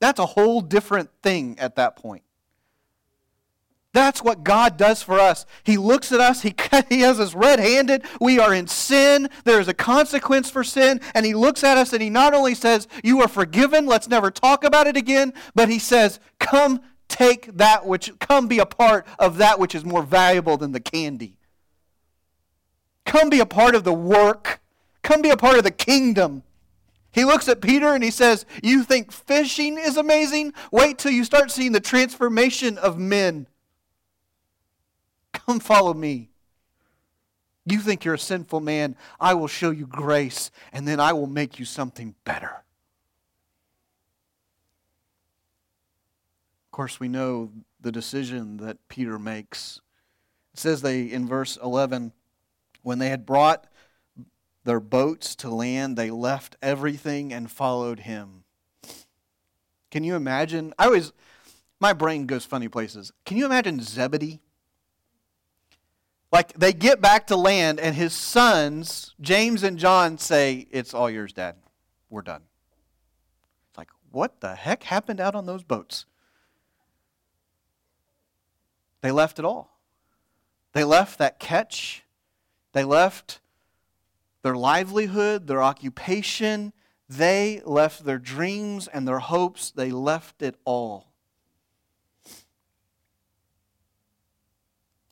That's 0.00 0.18
a 0.18 0.26
whole 0.26 0.60
different 0.60 1.10
thing 1.22 1.58
at 1.58 1.76
that 1.76 1.96
point. 1.96 2.22
That's 3.94 4.24
what 4.24 4.42
God 4.42 4.76
does 4.76 5.02
for 5.02 5.20
us. 5.20 5.46
He 5.62 5.76
looks 5.76 6.10
at 6.10 6.18
us, 6.18 6.42
He, 6.42 6.52
he 6.88 7.00
has 7.00 7.20
us 7.20 7.32
red 7.32 7.60
handed. 7.60 8.04
We 8.20 8.40
are 8.40 8.52
in 8.52 8.66
sin. 8.66 9.30
There 9.44 9.60
is 9.60 9.68
a 9.68 9.74
consequence 9.74 10.50
for 10.50 10.64
sin. 10.64 11.00
And 11.14 11.24
He 11.24 11.32
looks 11.32 11.62
at 11.62 11.78
us 11.78 11.92
and 11.92 12.02
He 12.02 12.10
not 12.10 12.34
only 12.34 12.56
says, 12.56 12.88
You 13.04 13.22
are 13.22 13.28
forgiven, 13.28 13.86
let's 13.86 14.08
never 14.08 14.32
talk 14.32 14.64
about 14.64 14.88
it 14.88 14.96
again, 14.96 15.32
but 15.54 15.68
He 15.68 15.78
says, 15.78 16.18
Come 16.40 16.80
take 17.08 17.56
that 17.56 17.86
which, 17.86 18.10
come 18.18 18.48
be 18.48 18.58
a 18.58 18.66
part 18.66 19.06
of 19.18 19.38
that 19.38 19.60
which 19.60 19.76
is 19.76 19.84
more 19.84 20.02
valuable 20.02 20.56
than 20.56 20.72
the 20.72 20.80
candy. 20.80 21.36
Come 23.04 23.30
be 23.30 23.38
a 23.38 23.46
part 23.46 23.76
of 23.76 23.84
the 23.84 23.92
work. 23.92 24.60
Come 25.02 25.22
be 25.22 25.30
a 25.30 25.36
part 25.36 25.56
of 25.56 25.62
the 25.62 25.70
kingdom. 25.70 26.42
He 27.14 27.24
looks 27.24 27.48
at 27.48 27.60
Peter 27.60 27.94
and 27.94 28.02
he 28.02 28.10
says, 28.10 28.44
You 28.60 28.82
think 28.82 29.12
fishing 29.12 29.78
is 29.78 29.96
amazing? 29.96 30.52
Wait 30.72 30.98
till 30.98 31.12
you 31.12 31.22
start 31.22 31.52
seeing 31.52 31.70
the 31.70 31.80
transformation 31.80 32.76
of 32.76 32.98
men. 32.98 33.46
Come 35.32 35.60
follow 35.60 35.94
me. 35.94 36.30
You 37.66 37.78
think 37.78 38.04
you're 38.04 38.14
a 38.14 38.18
sinful 38.18 38.60
man. 38.60 38.96
I 39.20 39.34
will 39.34 39.46
show 39.46 39.70
you 39.70 39.86
grace, 39.86 40.50
and 40.72 40.88
then 40.88 40.98
I 40.98 41.12
will 41.12 41.28
make 41.28 41.58
you 41.58 41.64
something 41.64 42.16
better. 42.24 42.62
Of 46.66 46.72
course, 46.72 46.98
we 46.98 47.08
know 47.08 47.52
the 47.80 47.92
decision 47.92 48.56
that 48.56 48.76
Peter 48.88 49.20
makes. 49.20 49.80
It 50.52 50.58
says 50.58 50.82
they, 50.82 51.02
in 51.02 51.28
verse 51.28 51.56
11, 51.62 52.12
when 52.82 52.98
they 52.98 53.08
had 53.08 53.24
brought 53.24 53.66
their 54.64 54.80
boats 54.80 55.34
to 55.36 55.50
land, 55.50 55.96
they 55.96 56.10
left 56.10 56.56
everything 56.62 57.32
and 57.32 57.50
followed 57.50 58.00
him. 58.00 58.44
Can 59.90 60.04
you 60.04 60.16
imagine? 60.16 60.74
I 60.78 60.86
always, 60.86 61.12
my 61.78 61.92
brain 61.92 62.26
goes 62.26 62.44
funny 62.44 62.68
places. 62.68 63.12
Can 63.24 63.36
you 63.36 63.46
imagine 63.46 63.80
Zebedee? 63.80 64.40
Like 66.32 66.52
they 66.54 66.72
get 66.72 67.00
back 67.00 67.28
to 67.28 67.36
land, 67.36 67.78
and 67.78 67.94
his 67.94 68.12
sons, 68.12 69.14
James 69.20 69.62
and 69.62 69.78
John, 69.78 70.18
say, 70.18 70.66
It's 70.72 70.92
all 70.92 71.08
yours, 71.08 71.32
Dad. 71.32 71.54
We're 72.10 72.22
done. 72.22 72.42
It's 73.68 73.78
like, 73.78 73.90
what 74.10 74.40
the 74.40 74.56
heck 74.56 74.82
happened 74.82 75.20
out 75.20 75.36
on 75.36 75.46
those 75.46 75.62
boats? 75.62 76.06
They 79.00 79.12
left 79.12 79.38
it 79.38 79.44
all. 79.44 79.78
They 80.72 80.82
left 80.82 81.18
that 81.18 81.38
catch. 81.38 82.02
They 82.72 82.82
left 82.82 83.38
their 84.44 84.54
livelihood, 84.54 85.46
their 85.46 85.62
occupation. 85.62 86.74
They 87.08 87.62
left 87.64 88.04
their 88.04 88.18
dreams 88.18 88.86
and 88.88 89.08
their 89.08 89.18
hopes. 89.18 89.70
They 89.70 89.90
left 89.90 90.42
it 90.42 90.56
all. 90.66 91.08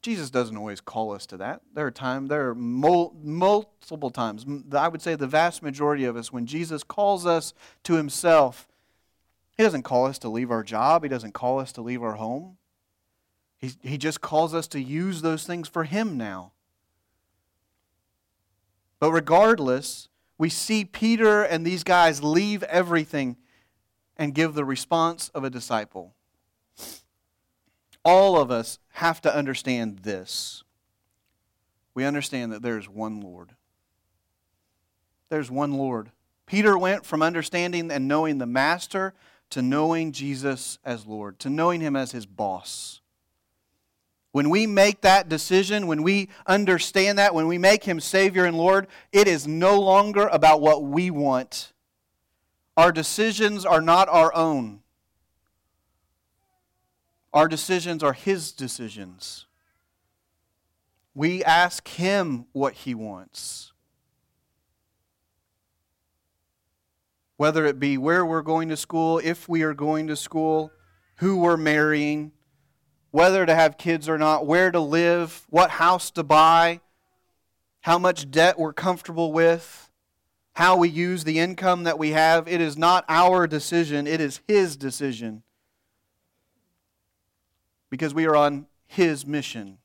Jesus 0.03 0.29
doesn't 0.29 0.57
always 0.57 0.83
call 0.83 1.13
us 1.13 1.25
to 1.27 1.39
that. 1.39 1.63
There 1.73 1.87
are 1.87 1.91
times, 1.91 2.29
there 2.29 2.51
are 2.51 2.55
mul- 2.55 3.17
multiple 3.23 4.11
times, 4.11 4.45
I 4.73 4.89
would 4.89 5.01
say 5.01 5.15
the 5.15 5.27
vast 5.27 5.63
majority 5.63 6.05
of 6.05 6.15
us, 6.17 6.31
when 6.31 6.45
Jesus 6.45 6.83
calls 6.83 7.25
us 7.25 7.55
to 7.85 7.95
himself, 7.95 8.69
he 9.57 9.63
doesn't 9.63 9.85
call 9.85 10.05
us 10.07 10.19
to 10.19 10.29
leave 10.29 10.51
our 10.51 10.65
job, 10.65 11.05
he 11.05 11.09
doesn't 11.09 11.33
call 11.33 11.59
us 11.59 11.73
to 11.73 11.81
leave 11.81 12.03
our 12.03 12.17
home. 12.17 12.59
He, 13.57 13.71
he 13.81 13.97
just 13.97 14.21
calls 14.21 14.55
us 14.55 14.67
to 14.69 14.81
use 14.81 15.23
those 15.23 15.45
things 15.47 15.69
for 15.69 15.85
him 15.85 16.19
now. 16.19 16.53
But 19.03 19.11
regardless, 19.11 20.09
we 20.39 20.49
see 20.49 20.85
Peter 20.85 21.43
and 21.43 21.67
these 21.67 21.83
guys 21.83 22.23
leave 22.23 22.63
everything 22.63 23.37
and 24.17 24.33
give 24.33 24.55
the 24.55 24.65
response 24.65 25.29
of 25.31 25.43
a 25.43 25.51
disciple 25.51 26.15
all 28.05 28.41
of 28.41 28.53
us 28.53 28.79
have 28.91 29.21
to 29.23 29.35
understand 29.35 30.01
this. 30.05 30.63
We 31.95 32.05
understand 32.05 32.53
that 32.53 32.63
there's 32.63 32.89
one 32.89 33.21
Lord. 33.21 33.57
There's 35.31 35.51
one 35.51 35.73
Lord. 35.73 36.13
Peter 36.47 36.79
went 36.79 37.05
from 37.05 37.23
understanding 37.23 37.91
and 37.91 38.07
knowing 38.07 38.39
the 38.39 38.47
Master 38.47 39.15
to 39.51 39.63
knowing 39.63 40.13
Jesus 40.13 40.79
as 40.85 41.07
Lord, 41.07 41.41
to 41.41 41.51
knowing 41.51 41.81
Him 41.81 41.97
as 41.97 42.13
His 42.13 42.25
boss. 42.25 43.02
When 44.33 44.49
we 44.49 44.67
make 44.67 45.03
that 45.03 45.29
decision, 45.29 45.87
when 45.87 46.03
we 46.03 46.31
understand 46.47 47.19
that, 47.19 47.35
when 47.35 47.47
we 47.47 47.59
make 47.59 47.85
Him 47.85 48.01
Savior 48.01 48.47
and 48.47 48.57
Lord, 48.57 48.87
it 49.13 49.29
is 49.29 49.47
no 49.47 49.79
longer 49.79 50.27
about 50.29 50.63
what 50.63 50.83
we 50.83 51.11
want. 51.11 51.73
Our 52.77 52.93
decisions 52.93 53.67
are 53.67 53.83
not 53.83 54.09
our 54.09 54.35
own. 54.35 54.81
Our 57.35 57.47
decisions 57.47 58.03
are 58.03 58.15
His 58.15 58.53
decisions. 58.53 59.47
We 61.15 61.45
ask 61.45 61.87
Him 61.89 62.47
what 62.53 62.73
He 62.73 62.95
wants. 62.95 63.73
Whether 67.37 67.67
it 67.67 67.79
be 67.79 67.99
where 67.99 68.25
we're 68.25 68.41
going 68.41 68.71
to 68.71 68.79
school, 68.79 69.19
if 69.19 69.47
we 69.47 69.63
are 69.63 69.75
going 69.75 70.07
to 70.07 70.17
school, 70.17 70.73
who 71.17 71.37
we're 71.37 71.59
marrying, 71.59 72.33
whether 73.13 73.47
to 73.47 73.55
have 73.55 73.79
kids 73.79 74.09
or 74.09 74.19
not, 74.19 74.47
where 74.47 74.73
to 74.73 74.81
live, 74.81 75.47
what 75.49 75.71
house 75.71 76.11
to 76.11 76.25
buy, 76.25 76.81
how 77.83 77.99
much 77.99 78.31
debt 78.31 78.59
we're 78.59 78.73
comfortable 78.73 79.33
with, 79.33 79.91
how 80.55 80.77
we 80.77 80.89
use 80.89 81.23
the 81.23 81.39
income 81.39 81.85
that 81.85 81.99
we 81.99 82.11
have. 82.11 82.49
It 82.49 82.61
is 82.61 82.77
not 82.77 83.05
our 83.09 83.47
decision, 83.47 84.07
it 84.07 84.21
is 84.21 84.41
His 84.49 84.77
decision 84.77 85.43
because 87.91 88.15
we 88.15 88.27
are 88.27 88.35
on 88.35 88.67
His 88.87 89.27
mission. 89.27 89.79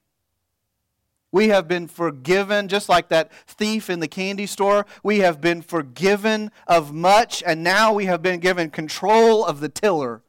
We 1.30 1.50
have 1.50 1.68
been 1.68 1.88
forgiven, 1.88 2.70
just 2.70 2.88
like 2.88 3.10
that 3.10 3.32
thief 3.46 3.90
in 3.90 4.00
the 4.00 4.08
candy 4.08 4.46
store. 4.46 4.86
We 5.04 5.20
have 5.20 5.42
been 5.42 5.62
forgiven 5.62 6.52
of 6.66 6.94
much, 6.94 7.44
and 7.46 7.64
now 7.64 7.92
we 7.92 8.06
have 8.06 8.22
been 8.22 8.40
given 8.40 8.70
control 8.70 9.46
of 9.46 9.60
the 9.60 9.68
tiller. 9.68 10.24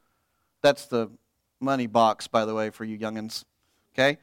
That's 0.61 0.87
the 0.87 1.11
money 1.61 1.87
box, 1.87 2.27
by 2.27 2.45
the 2.45 2.55
way, 2.55 2.71
for 2.71 2.85
you 2.85 2.99
youngins. 2.99 3.45
Okay? 3.95 4.19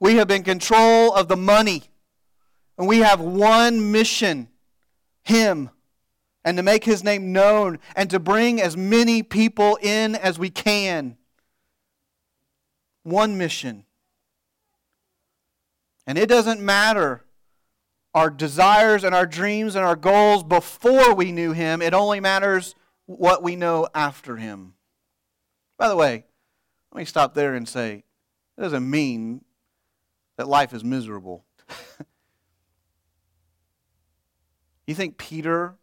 We 0.00 0.16
have 0.16 0.28
been 0.28 0.42
control 0.42 1.12
of 1.12 1.28
the 1.28 1.36
money. 1.36 1.84
And 2.78 2.88
we 2.88 2.98
have 2.98 3.20
one 3.20 3.92
mission 3.92 4.48
Him. 5.22 5.70
And 6.44 6.56
to 6.56 6.62
make 6.62 6.84
His 6.84 7.04
name 7.04 7.32
known 7.32 7.78
and 7.94 8.10
to 8.10 8.18
bring 8.18 8.60
as 8.60 8.76
many 8.76 9.22
people 9.22 9.78
in 9.80 10.16
as 10.16 10.38
we 10.38 10.50
can. 10.50 11.16
One 13.02 13.38
mission. 13.38 13.84
And 16.06 16.18
it 16.18 16.28
doesn't 16.28 16.60
matter 16.60 17.24
our 18.14 18.30
desires 18.30 19.04
and 19.04 19.14
our 19.14 19.26
dreams 19.26 19.74
and 19.74 19.84
our 19.84 19.96
goals 19.96 20.42
before 20.42 21.14
we 21.14 21.32
knew 21.32 21.52
Him, 21.52 21.80
it 21.80 21.94
only 21.94 22.20
matters 22.20 22.74
what 23.06 23.42
we 23.42 23.56
know 23.56 23.88
after 23.94 24.36
Him. 24.36 24.74
By 25.78 25.88
the 25.88 25.96
way, 25.96 26.24
let 26.92 26.98
me 26.98 27.04
stop 27.04 27.34
there 27.34 27.54
and 27.54 27.66
say 27.68 28.04
it 28.56 28.60
doesn't 28.60 28.88
mean 28.88 29.44
that 30.36 30.46
life 30.46 30.74
is 30.74 30.84
miserable. 30.84 31.44
you 34.86 34.94
think 34.94 35.16
Peter, 35.16 35.76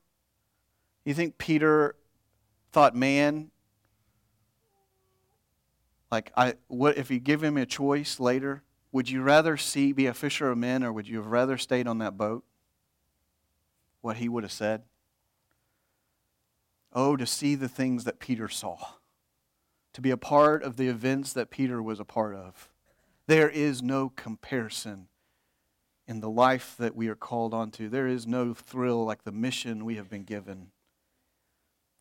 you 1.05 1.13
think 1.13 1.37
Peter 1.37 1.95
thought, 2.71 2.95
man, 2.95 3.49
like 6.11 6.31
I 6.37 6.53
what 6.67 6.97
if 6.97 7.09
you 7.09 7.19
give 7.19 7.43
him 7.43 7.57
a 7.57 7.65
choice 7.65 8.19
later, 8.19 8.63
would 8.91 9.09
you 9.09 9.23
rather 9.23 9.57
see 9.57 9.91
be 9.91 10.05
a 10.05 10.13
fisher 10.13 10.51
of 10.51 10.57
men 10.57 10.83
or 10.83 10.93
would 10.93 11.07
you 11.07 11.17
have 11.17 11.27
rather 11.27 11.57
stayed 11.57 11.87
on 11.87 11.97
that 11.99 12.17
boat? 12.17 12.43
What 14.01 14.17
he 14.17 14.29
would 14.29 14.43
have 14.43 14.51
said? 14.51 14.83
Oh, 16.93 17.15
to 17.15 17.25
see 17.25 17.55
the 17.55 17.67
things 17.67 18.03
that 18.03 18.19
Peter 18.19 18.47
saw. 18.47 18.77
To 19.93 20.01
be 20.01 20.11
a 20.11 20.17
part 20.17 20.63
of 20.63 20.77
the 20.77 20.87
events 20.87 21.33
that 21.33 21.49
Peter 21.49 21.81
was 21.81 21.99
a 21.99 22.05
part 22.05 22.35
of. 22.35 22.69
There 23.27 23.49
is 23.49 23.81
no 23.81 24.09
comparison 24.09 25.07
in 26.07 26.19
the 26.19 26.29
life 26.29 26.75
that 26.79 26.95
we 26.95 27.07
are 27.07 27.15
called 27.15 27.53
onto. 27.53 27.89
There 27.89 28.07
is 28.07 28.25
no 28.25 28.53
thrill 28.53 29.05
like 29.05 29.23
the 29.23 29.31
mission 29.31 29.85
we 29.85 29.95
have 29.95 30.09
been 30.09 30.23
given. 30.23 30.71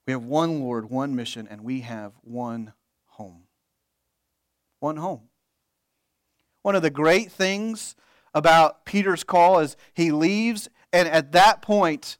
We 0.06 0.12
have 0.12 0.24
one 0.24 0.60
Lord, 0.60 0.88
one 0.88 1.14
mission, 1.14 1.46
and 1.46 1.62
we 1.62 1.80
have 1.80 2.12
one 2.22 2.72
home. 3.06 3.42
One 4.80 4.96
home. 4.96 5.28
One 6.62 6.74
of 6.74 6.82
the 6.82 6.90
great 6.90 7.30
things 7.30 7.94
about 8.32 8.86
Peter's 8.86 9.24
call 9.24 9.58
is 9.58 9.76
he 9.92 10.10
leaves, 10.10 10.70
and 10.92 11.06
at 11.06 11.32
that 11.32 11.60
point, 11.60 12.16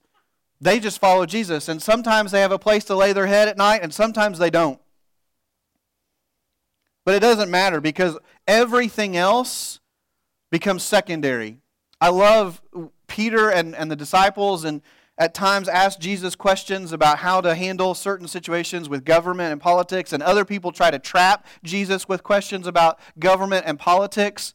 they 0.60 0.80
just 0.80 1.00
follow 1.00 1.24
Jesus. 1.24 1.68
And 1.68 1.82
sometimes 1.82 2.32
they 2.32 2.42
have 2.42 2.52
a 2.52 2.58
place 2.58 2.84
to 2.84 2.94
lay 2.94 3.14
their 3.14 3.26
head 3.26 3.48
at 3.48 3.56
night, 3.56 3.82
and 3.82 3.94
sometimes 3.94 4.38
they 4.38 4.50
don't. 4.50 4.80
But 7.08 7.14
it 7.14 7.20
doesn't 7.20 7.50
matter 7.50 7.80
because 7.80 8.18
everything 8.46 9.16
else 9.16 9.80
becomes 10.50 10.82
secondary. 10.82 11.56
I 12.02 12.10
love 12.10 12.60
Peter 13.06 13.48
and, 13.48 13.74
and 13.74 13.90
the 13.90 13.96
disciples, 13.96 14.62
and 14.62 14.82
at 15.16 15.32
times 15.32 15.70
ask 15.70 15.98
Jesus 15.98 16.36
questions 16.36 16.92
about 16.92 17.20
how 17.20 17.40
to 17.40 17.54
handle 17.54 17.94
certain 17.94 18.28
situations 18.28 18.90
with 18.90 19.06
government 19.06 19.52
and 19.52 19.58
politics, 19.58 20.12
and 20.12 20.22
other 20.22 20.44
people 20.44 20.70
try 20.70 20.90
to 20.90 20.98
trap 20.98 21.46
Jesus 21.64 22.10
with 22.10 22.22
questions 22.22 22.66
about 22.66 23.00
government 23.18 23.64
and 23.66 23.78
politics. 23.78 24.52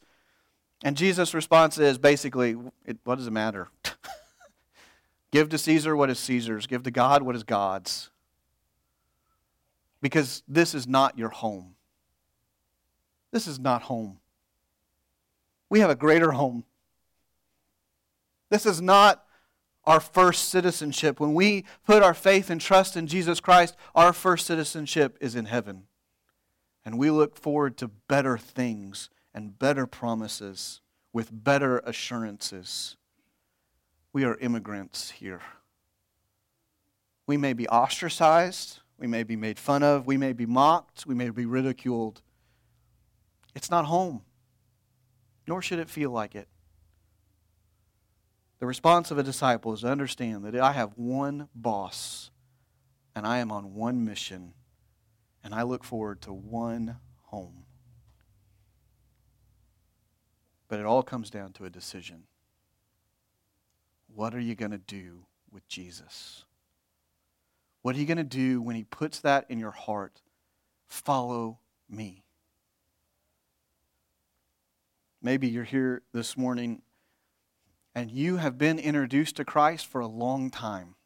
And 0.84 0.96
Jesus' 0.96 1.34
response 1.34 1.76
is 1.76 1.98
basically, 1.98 2.52
What 2.52 3.16
does 3.16 3.26
it 3.26 3.32
matter? 3.32 3.66
give 5.32 5.48
to 5.48 5.58
Caesar 5.58 5.96
what 5.96 6.08
is 6.08 6.20
Caesar's, 6.20 6.68
give 6.68 6.84
to 6.84 6.92
God 6.92 7.24
what 7.24 7.34
is 7.34 7.42
God's. 7.42 8.10
Because 10.00 10.44
this 10.46 10.72
is 10.72 10.86
not 10.86 11.18
your 11.18 11.30
home. 11.30 11.73
This 13.34 13.48
is 13.48 13.58
not 13.58 13.82
home. 13.82 14.20
We 15.68 15.80
have 15.80 15.90
a 15.90 15.96
greater 15.96 16.30
home. 16.30 16.62
This 18.48 18.64
is 18.64 18.80
not 18.80 19.24
our 19.84 19.98
first 19.98 20.50
citizenship. 20.50 21.18
When 21.18 21.34
we 21.34 21.64
put 21.84 22.04
our 22.04 22.14
faith 22.14 22.48
and 22.48 22.60
trust 22.60 22.96
in 22.96 23.08
Jesus 23.08 23.40
Christ, 23.40 23.76
our 23.92 24.12
first 24.12 24.46
citizenship 24.46 25.18
is 25.20 25.34
in 25.34 25.46
heaven. 25.46 25.88
And 26.84 26.96
we 26.96 27.10
look 27.10 27.36
forward 27.36 27.76
to 27.78 27.88
better 27.88 28.38
things 28.38 29.10
and 29.34 29.58
better 29.58 29.84
promises 29.84 30.80
with 31.12 31.30
better 31.32 31.78
assurances. 31.78 32.96
We 34.12 34.22
are 34.22 34.38
immigrants 34.38 35.10
here. 35.10 35.42
We 37.26 37.36
may 37.36 37.52
be 37.52 37.66
ostracized, 37.66 38.78
we 38.96 39.08
may 39.08 39.24
be 39.24 39.34
made 39.34 39.58
fun 39.58 39.82
of, 39.82 40.06
we 40.06 40.16
may 40.16 40.32
be 40.32 40.46
mocked, 40.46 41.04
we 41.04 41.16
may 41.16 41.30
be 41.30 41.46
ridiculed. 41.46 42.22
It's 43.54 43.70
not 43.70 43.86
home, 43.86 44.22
nor 45.46 45.62
should 45.62 45.78
it 45.78 45.88
feel 45.88 46.10
like 46.10 46.34
it. 46.34 46.48
The 48.58 48.66
response 48.66 49.10
of 49.10 49.18
a 49.18 49.22
disciple 49.22 49.72
is 49.72 49.80
to 49.80 49.88
understand 49.88 50.44
that 50.44 50.56
I 50.56 50.72
have 50.72 50.92
one 50.96 51.48
boss 51.54 52.30
and 53.14 53.26
I 53.26 53.38
am 53.38 53.52
on 53.52 53.74
one 53.74 54.04
mission 54.04 54.54
and 55.42 55.54
I 55.54 55.62
look 55.62 55.84
forward 55.84 56.22
to 56.22 56.32
one 56.32 56.96
home. 57.24 57.64
But 60.68 60.80
it 60.80 60.86
all 60.86 61.02
comes 61.02 61.30
down 61.30 61.52
to 61.52 61.66
a 61.66 61.70
decision. 61.70 62.24
What 64.14 64.34
are 64.34 64.40
you 64.40 64.54
going 64.54 64.70
to 64.70 64.78
do 64.78 65.26
with 65.52 65.68
Jesus? 65.68 66.44
What 67.82 67.94
are 67.94 67.98
you 67.98 68.06
going 68.06 68.16
to 68.16 68.24
do 68.24 68.62
when 68.62 68.76
he 68.76 68.84
puts 68.84 69.20
that 69.20 69.44
in 69.50 69.58
your 69.58 69.72
heart? 69.72 70.22
Follow 70.86 71.58
me. 71.88 72.23
Maybe 75.24 75.48
you're 75.48 75.64
here 75.64 76.02
this 76.12 76.36
morning 76.36 76.82
and 77.94 78.10
you 78.10 78.36
have 78.36 78.58
been 78.58 78.78
introduced 78.78 79.36
to 79.36 79.44
Christ 79.44 79.86
for 79.86 80.02
a 80.02 80.06
long 80.06 80.50
time. 80.50 80.96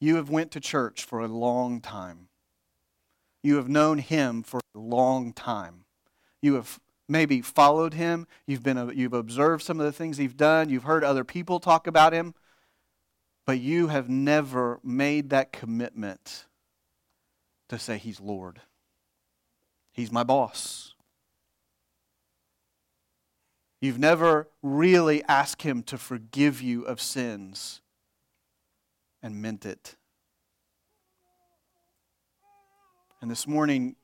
You 0.00 0.16
have 0.16 0.28
went 0.28 0.50
to 0.50 0.60
church 0.60 1.02
for 1.02 1.20
a 1.20 1.28
long 1.28 1.80
time. 1.80 2.28
You 3.42 3.56
have 3.56 3.70
known 3.70 3.96
him 3.96 4.42
for 4.42 4.60
a 4.74 4.78
long 4.78 5.32
time. 5.32 5.86
You 6.42 6.54
have 6.56 6.78
maybe 7.08 7.40
followed 7.40 7.94
him. 7.94 8.26
You've, 8.46 8.62
been, 8.62 8.92
you've 8.94 9.14
observed 9.14 9.62
some 9.62 9.80
of 9.80 9.86
the 9.86 9.92
things 9.92 10.18
he's 10.18 10.34
done. 10.34 10.68
You've 10.68 10.84
heard 10.84 11.02
other 11.02 11.24
people 11.24 11.58
talk 11.58 11.86
about 11.86 12.12
him. 12.12 12.34
But 13.46 13.60
you 13.60 13.86
have 13.86 14.10
never 14.10 14.78
made 14.84 15.30
that 15.30 15.52
commitment 15.52 16.44
to 17.70 17.78
say 17.78 17.96
he's 17.96 18.20
Lord. 18.20 18.60
He's 19.94 20.12
my 20.12 20.22
boss. 20.22 20.92
You've 23.80 23.98
never 23.98 24.48
really 24.62 25.22
asked 25.24 25.62
Him 25.62 25.82
to 25.84 25.96
forgive 25.96 26.60
you 26.60 26.82
of 26.84 27.00
sins 27.00 27.80
and 29.22 29.40
meant 29.40 29.64
it. 29.64 29.96
And 33.20 33.30
this 33.30 33.46
morning, 33.46 33.96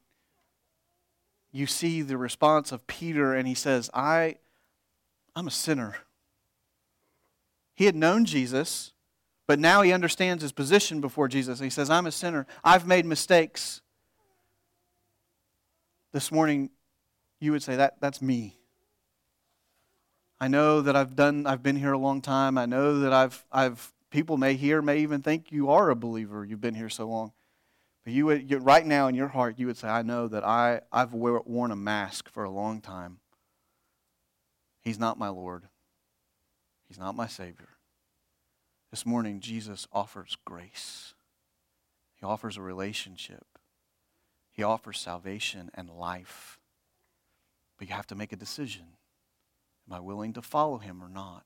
you 1.53 1.67
see 1.67 2.03
the 2.03 2.19
response 2.19 2.71
of 2.71 2.87
Peter, 2.87 3.35
and 3.35 3.49
he 3.49 3.55
says, 3.55 3.89
I, 3.95 4.37
I'm 5.35 5.47
a 5.47 5.51
sinner. 5.51 5.97
He 7.75 7.87
had 7.87 7.97
known 7.97 8.27
Jesus, 8.27 8.93
but 9.47 9.59
now 9.59 9.83
he 9.83 9.93
understands 9.93 10.43
his 10.43 10.53
position 10.53 11.01
before 11.01 11.29
Jesus. 11.29 11.61
He 11.61 11.71
says, 11.71 11.89
I'm 11.89 12.07
a 12.07 12.13
sinner. 12.13 12.47
I've 12.63 12.87
made 12.87 13.07
mistakes. 13.07 13.81
This 16.13 16.31
morning, 16.31 16.71
you 17.41 17.53
would 17.53 17.63
say, 17.63 17.77
that, 17.77 18.01
That's 18.01 18.21
me. 18.21 18.59
I 20.41 20.49
know 20.49 20.83
that 20.83 20.95
I've 20.97 21.17
done 21.17 21.47
I've 21.47 21.63
been 21.63 21.77
here 21.77 21.93
a 21.93 21.99
long 21.99 22.21
time. 22.21 22.59
I 22.59 22.67
know 22.67 23.01
that 23.01 23.13
I've 23.13 23.45
I've 23.51 23.93
people 24.11 24.37
may 24.37 24.55
hear 24.55 24.83
may 24.83 24.99
even 24.99 25.23
think 25.23 25.51
you 25.51 25.71
are 25.71 25.91
a 25.91 25.97
believer. 25.97 26.45
You've 26.45 26.61
been 26.61 26.75
here 26.75 26.91
so 26.91 27.09
long. 27.09 27.33
But 28.05 28.13
you 28.13 28.27
would 28.27 28.51
you, 28.51 28.59
right 28.59 28.87
now 28.87 29.09
in 29.09 29.15
your 29.15 29.29
heart 29.29 29.59
you 29.59 29.67
would 29.67 29.77
say 29.77 29.89
I 29.89 30.03
know 30.03 30.29
that 30.29 30.45
I 30.45 30.83
I've 30.93 31.15
worn 31.15 31.71
a 31.71 31.77
mask 31.77 32.29
for 32.29 32.45
a 32.45 32.51
long 32.51 32.81
time. 32.81 33.19
He's 34.83 34.99
not 34.99 35.19
my 35.19 35.29
Lord. 35.29 35.65
He's 36.87 36.99
not 36.99 37.17
my 37.17 37.27
savior. 37.27 37.71
This 38.91 39.05
morning 39.05 39.41
Jesus 39.41 39.89
offers 39.93 40.37
grace. 40.45 41.15
He 42.15 42.25
offers 42.25 42.57
a 42.57 42.63
relationship. 42.63 43.47
He 44.53 44.63
offers 44.63 44.99
salvation 44.99 45.71
and 45.75 45.91
life. 45.91 46.59
But 47.79 47.89
you 47.89 47.95
have 47.95 48.07
to 48.07 48.15
make 48.15 48.33
a 48.33 48.37
decision. 48.37 48.85
Am 49.89 49.97
I 49.97 50.01
willing 50.01 50.33
to 50.33 50.43
follow 50.43 50.79
him 50.79 51.03
or 51.03 51.09
not? 51.09 51.45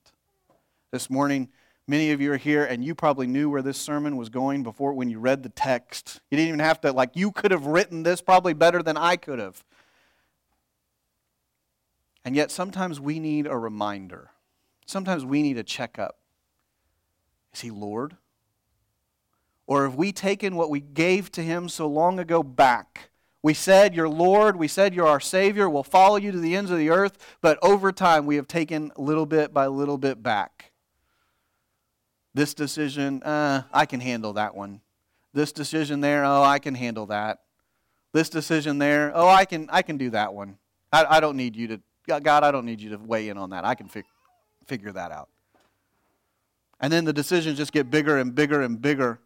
This 0.92 1.10
morning, 1.10 1.48
many 1.86 2.10
of 2.10 2.20
you 2.20 2.32
are 2.32 2.38
here 2.38 2.64
and 2.64 2.82
you 2.82 2.94
probably 2.94 3.26
knew 3.26 3.50
where 3.50 3.60
this 3.60 3.76
sermon 3.76 4.16
was 4.16 4.30
going 4.30 4.62
before 4.62 4.94
when 4.94 5.10
you 5.10 5.18
read 5.18 5.42
the 5.42 5.50
text. 5.50 6.20
You 6.30 6.38
didn't 6.38 6.48
even 6.48 6.60
have 6.60 6.80
to, 6.80 6.92
like, 6.92 7.10
you 7.14 7.32
could 7.32 7.50
have 7.50 7.66
written 7.66 8.02
this 8.02 8.22
probably 8.22 8.54
better 8.54 8.82
than 8.82 8.96
I 8.96 9.16
could 9.16 9.38
have. 9.38 9.62
And 12.24 12.34
yet 12.34 12.50
sometimes 12.50 12.98
we 12.98 13.18
need 13.18 13.46
a 13.46 13.56
reminder. 13.56 14.30
Sometimes 14.86 15.24
we 15.24 15.42
need 15.42 15.58
a 15.58 15.62
checkup. 15.62 16.16
Is 17.52 17.60
he 17.60 17.70
Lord? 17.70 18.16
Or 19.66 19.84
have 19.84 19.96
we 19.96 20.12
taken 20.12 20.56
what 20.56 20.70
we 20.70 20.80
gave 20.80 21.30
to 21.32 21.42
him 21.42 21.68
so 21.68 21.86
long 21.86 22.18
ago 22.18 22.42
back? 22.42 23.10
We 23.42 23.54
said, 23.54 23.94
You're 23.94 24.08
Lord. 24.08 24.56
We 24.56 24.68
said, 24.68 24.94
You're 24.94 25.06
our 25.06 25.20
Savior. 25.20 25.68
We'll 25.68 25.82
follow 25.82 26.16
you 26.16 26.32
to 26.32 26.38
the 26.38 26.56
ends 26.56 26.70
of 26.70 26.78
the 26.78 26.90
earth. 26.90 27.18
But 27.40 27.58
over 27.62 27.92
time, 27.92 28.26
we 28.26 28.36
have 28.36 28.48
taken 28.48 28.92
little 28.96 29.26
bit 29.26 29.54
by 29.54 29.66
little 29.66 29.98
bit 29.98 30.22
back. 30.22 30.72
This 32.34 32.54
decision, 32.54 33.22
uh, 33.22 33.62
I 33.72 33.86
can 33.86 34.00
handle 34.00 34.34
that 34.34 34.54
one. 34.54 34.80
This 35.32 35.52
decision 35.52 36.00
there, 36.00 36.24
oh, 36.24 36.42
I 36.42 36.58
can 36.58 36.74
handle 36.74 37.06
that. 37.06 37.40
This 38.12 38.28
decision 38.28 38.78
there, 38.78 39.12
oh, 39.14 39.28
I 39.28 39.44
can, 39.44 39.68
I 39.70 39.82
can 39.82 39.96
do 39.96 40.10
that 40.10 40.34
one. 40.34 40.58
I, 40.92 41.04
I 41.08 41.20
don't 41.20 41.36
need 41.36 41.56
you 41.56 41.68
to, 41.68 41.80
God, 42.06 42.44
I 42.44 42.50
don't 42.50 42.66
need 42.66 42.80
you 42.80 42.90
to 42.90 42.98
weigh 42.98 43.28
in 43.28 43.38
on 43.38 43.50
that. 43.50 43.64
I 43.64 43.74
can 43.74 43.88
fi- 43.88 44.02
figure 44.66 44.92
that 44.92 45.12
out. 45.12 45.28
And 46.80 46.92
then 46.92 47.04
the 47.04 47.12
decisions 47.12 47.58
just 47.58 47.72
get 47.72 47.90
bigger 47.90 48.18
and 48.18 48.34
bigger 48.34 48.62
and 48.62 48.80
bigger 48.80 49.20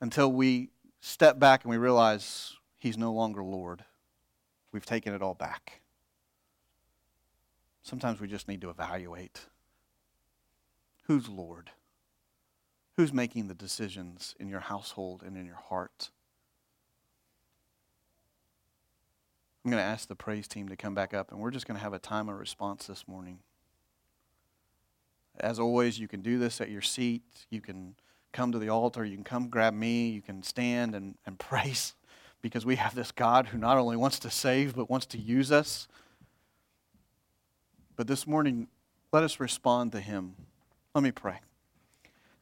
until 0.00 0.30
we 0.30 0.70
step 1.00 1.38
back 1.38 1.64
and 1.64 1.70
we 1.70 1.78
realize 1.78 2.54
He's 2.82 2.98
no 2.98 3.12
longer 3.12 3.44
Lord. 3.44 3.84
We've 4.72 4.84
taken 4.84 5.14
it 5.14 5.22
all 5.22 5.34
back. 5.34 5.82
Sometimes 7.80 8.20
we 8.20 8.26
just 8.26 8.48
need 8.48 8.60
to 8.62 8.70
evaluate 8.70 9.46
who's 11.06 11.28
Lord? 11.28 11.70
Who's 12.96 13.12
making 13.12 13.46
the 13.46 13.54
decisions 13.54 14.34
in 14.40 14.48
your 14.48 14.58
household 14.58 15.22
and 15.24 15.36
in 15.36 15.46
your 15.46 15.60
heart? 15.68 16.10
I'm 19.64 19.70
going 19.70 19.80
to 19.80 19.88
ask 19.88 20.08
the 20.08 20.16
praise 20.16 20.48
team 20.48 20.68
to 20.68 20.76
come 20.76 20.92
back 20.96 21.14
up, 21.14 21.30
and 21.30 21.40
we're 21.40 21.52
just 21.52 21.68
going 21.68 21.76
to 21.76 21.84
have 21.84 21.92
a 21.92 22.00
time 22.00 22.28
of 22.28 22.36
response 22.36 22.88
this 22.88 23.06
morning. 23.06 23.38
As 25.38 25.60
always, 25.60 26.00
you 26.00 26.08
can 26.08 26.20
do 26.20 26.36
this 26.36 26.60
at 26.60 26.68
your 26.68 26.82
seat. 26.82 27.22
You 27.48 27.60
can 27.60 27.94
come 28.32 28.50
to 28.50 28.58
the 28.58 28.70
altar. 28.70 29.04
You 29.04 29.14
can 29.14 29.24
come 29.24 29.48
grab 29.48 29.72
me. 29.72 30.10
You 30.10 30.20
can 30.20 30.42
stand 30.42 30.96
and, 30.96 31.14
and 31.24 31.38
praise 31.38 31.94
because 32.42 32.66
we 32.66 32.76
have 32.76 32.94
this 32.94 33.12
God 33.12 33.46
who 33.46 33.58
not 33.58 33.78
only 33.78 33.96
wants 33.96 34.18
to 34.20 34.30
save, 34.30 34.74
but 34.74 34.90
wants 34.90 35.06
to 35.06 35.18
use 35.18 35.50
us. 35.50 35.88
But 37.96 38.08
this 38.08 38.26
morning, 38.26 38.66
let 39.12 39.22
us 39.22 39.38
respond 39.38 39.92
to 39.92 40.00
Him. 40.00 40.34
Let 40.94 41.04
me 41.04 41.12
pray. 41.12 41.40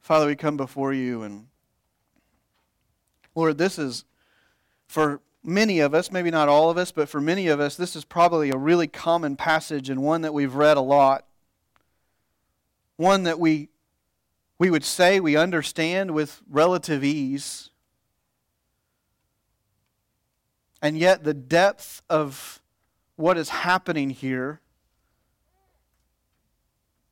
Father, 0.00 0.26
we 0.26 0.34
come 0.34 0.56
before 0.56 0.94
you, 0.94 1.22
and 1.22 1.46
Lord, 3.34 3.58
this 3.58 3.78
is 3.78 4.04
for 4.88 5.20
many 5.44 5.80
of 5.80 5.94
us, 5.94 6.10
maybe 6.10 6.30
not 6.30 6.48
all 6.48 6.70
of 6.70 6.78
us, 6.78 6.92
but 6.92 7.08
for 7.08 7.20
many 7.20 7.48
of 7.48 7.60
us, 7.60 7.76
this 7.76 7.94
is 7.94 8.04
probably 8.04 8.50
a 8.50 8.56
really 8.56 8.86
common 8.86 9.36
passage 9.36 9.90
and 9.90 10.02
one 10.02 10.22
that 10.22 10.34
we've 10.34 10.54
read 10.54 10.76
a 10.76 10.82
lot. 10.82 11.26
One 12.96 13.22
that 13.22 13.38
we, 13.38 13.68
we 14.58 14.70
would 14.70 14.84
say 14.84 15.20
we 15.20 15.36
understand 15.36 16.10
with 16.10 16.42
relative 16.50 17.02
ease. 17.04 17.69
And 20.82 20.98
yet, 20.98 21.24
the 21.24 21.34
depth 21.34 22.02
of 22.08 22.62
what 23.16 23.36
is 23.36 23.50
happening 23.50 24.10
here, 24.10 24.60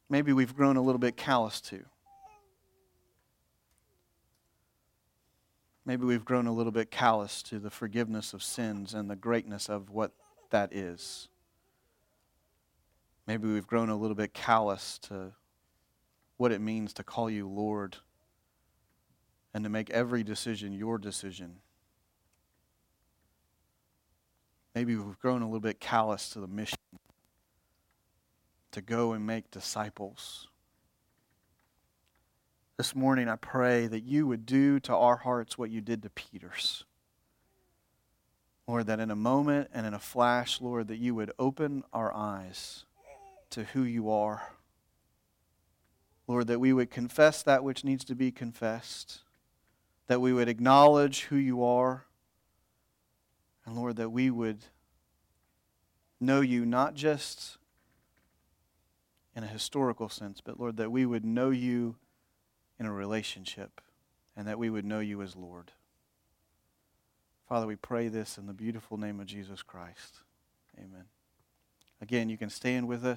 maybe 0.08 0.32
we've 0.32 0.56
grown 0.56 0.76
a 0.76 0.82
little 0.82 0.98
bit 0.98 1.16
callous 1.16 1.60
to. 1.62 1.84
Maybe 5.84 6.04
we've 6.04 6.24
grown 6.24 6.46
a 6.46 6.52
little 6.52 6.72
bit 6.72 6.90
callous 6.90 7.42
to 7.44 7.58
the 7.58 7.70
forgiveness 7.70 8.34
of 8.34 8.42
sins 8.42 8.92
and 8.92 9.10
the 9.10 9.16
greatness 9.16 9.68
of 9.68 9.90
what 9.90 10.12
that 10.50 10.74
is. 10.74 11.28
Maybe 13.26 13.48
we've 13.48 13.66
grown 13.66 13.90
a 13.90 13.96
little 13.96 14.14
bit 14.14 14.32
callous 14.32 14.98
to 15.00 15.32
what 16.38 16.52
it 16.52 16.60
means 16.60 16.92
to 16.94 17.02
call 17.02 17.28
you 17.28 17.48
Lord 17.48 17.96
and 19.52 19.64
to 19.64 19.70
make 19.70 19.90
every 19.90 20.22
decision 20.22 20.72
your 20.72 20.98
decision. 20.98 21.56
Maybe 24.79 24.95
we've 24.95 25.18
grown 25.18 25.43
a 25.43 25.45
little 25.45 25.59
bit 25.59 25.81
callous 25.81 26.31
to 26.31 26.41
the 26.41 26.47
mission 26.47 26.79
to 28.70 28.81
go 28.81 29.11
and 29.11 29.26
make 29.26 29.51
disciples. 29.51 30.47
This 32.76 32.95
morning, 32.95 33.29
I 33.29 33.35
pray 33.35 33.89
that 33.89 34.05
you 34.05 34.29
would 34.29 34.47
do 34.47 34.79
to 34.79 34.95
our 34.95 35.16
hearts 35.16 35.59
what 35.59 35.70
you 35.70 35.81
did 35.81 36.05
to 36.05 36.11
Peter's. 36.11 36.85
Lord, 38.68 38.87
that 38.87 39.01
in 39.01 39.11
a 39.11 39.16
moment 39.16 39.68
and 39.74 39.85
in 39.85 39.95
a 39.95 39.99
flash, 39.99 40.61
Lord, 40.61 40.87
that 40.87 40.99
you 40.99 41.12
would 41.12 41.33
open 41.41 41.83
our 41.93 42.14
eyes 42.14 42.85
to 43.51 43.64
who 43.64 43.83
you 43.83 44.09
are. 44.12 44.53
Lord, 46.29 46.47
that 46.47 46.61
we 46.61 46.72
would 46.72 46.93
confess 46.93 47.43
that 47.43 47.64
which 47.64 47.83
needs 47.83 48.05
to 48.05 48.14
be 48.14 48.31
confessed, 48.31 49.22
that 50.07 50.20
we 50.20 50.33
would 50.33 50.49
acknowledge 50.49 51.22
who 51.22 51.37
you 51.37 51.64
are, 51.64 52.05
and 53.68 53.76
Lord, 53.76 53.96
that 53.96 54.10
we 54.10 54.30
would 54.30 54.64
know 56.18 56.40
you 56.40 56.64
not 56.64 56.94
just 56.94 57.58
in 59.36 59.44
a 59.44 59.46
historical 59.46 60.08
sense, 60.08 60.40
but 60.40 60.58
Lord, 60.58 60.78
that 60.78 60.90
we 60.90 61.04
would 61.04 61.22
know 61.24 61.50
you 61.50 61.96
in 62.80 62.86
a 62.86 62.92
relationship 62.92 63.82
and 64.34 64.48
that 64.48 64.58
we 64.58 64.70
would 64.70 64.86
know 64.86 65.00
you 65.00 65.20
as 65.20 65.36
Lord. 65.36 65.72
Father, 67.46 67.66
we 67.66 67.76
pray 67.76 68.08
this 68.08 68.38
in 68.38 68.46
the 68.46 68.54
beautiful 68.54 68.96
name 68.96 69.20
of 69.20 69.26
Jesus 69.26 69.62
Christ. 69.62 70.20
Amen. 70.78 71.04
Again, 72.00 72.30
you 72.30 72.38
can 72.38 72.50
stand 72.50 72.88
with 72.88 73.04
us. 73.04 73.16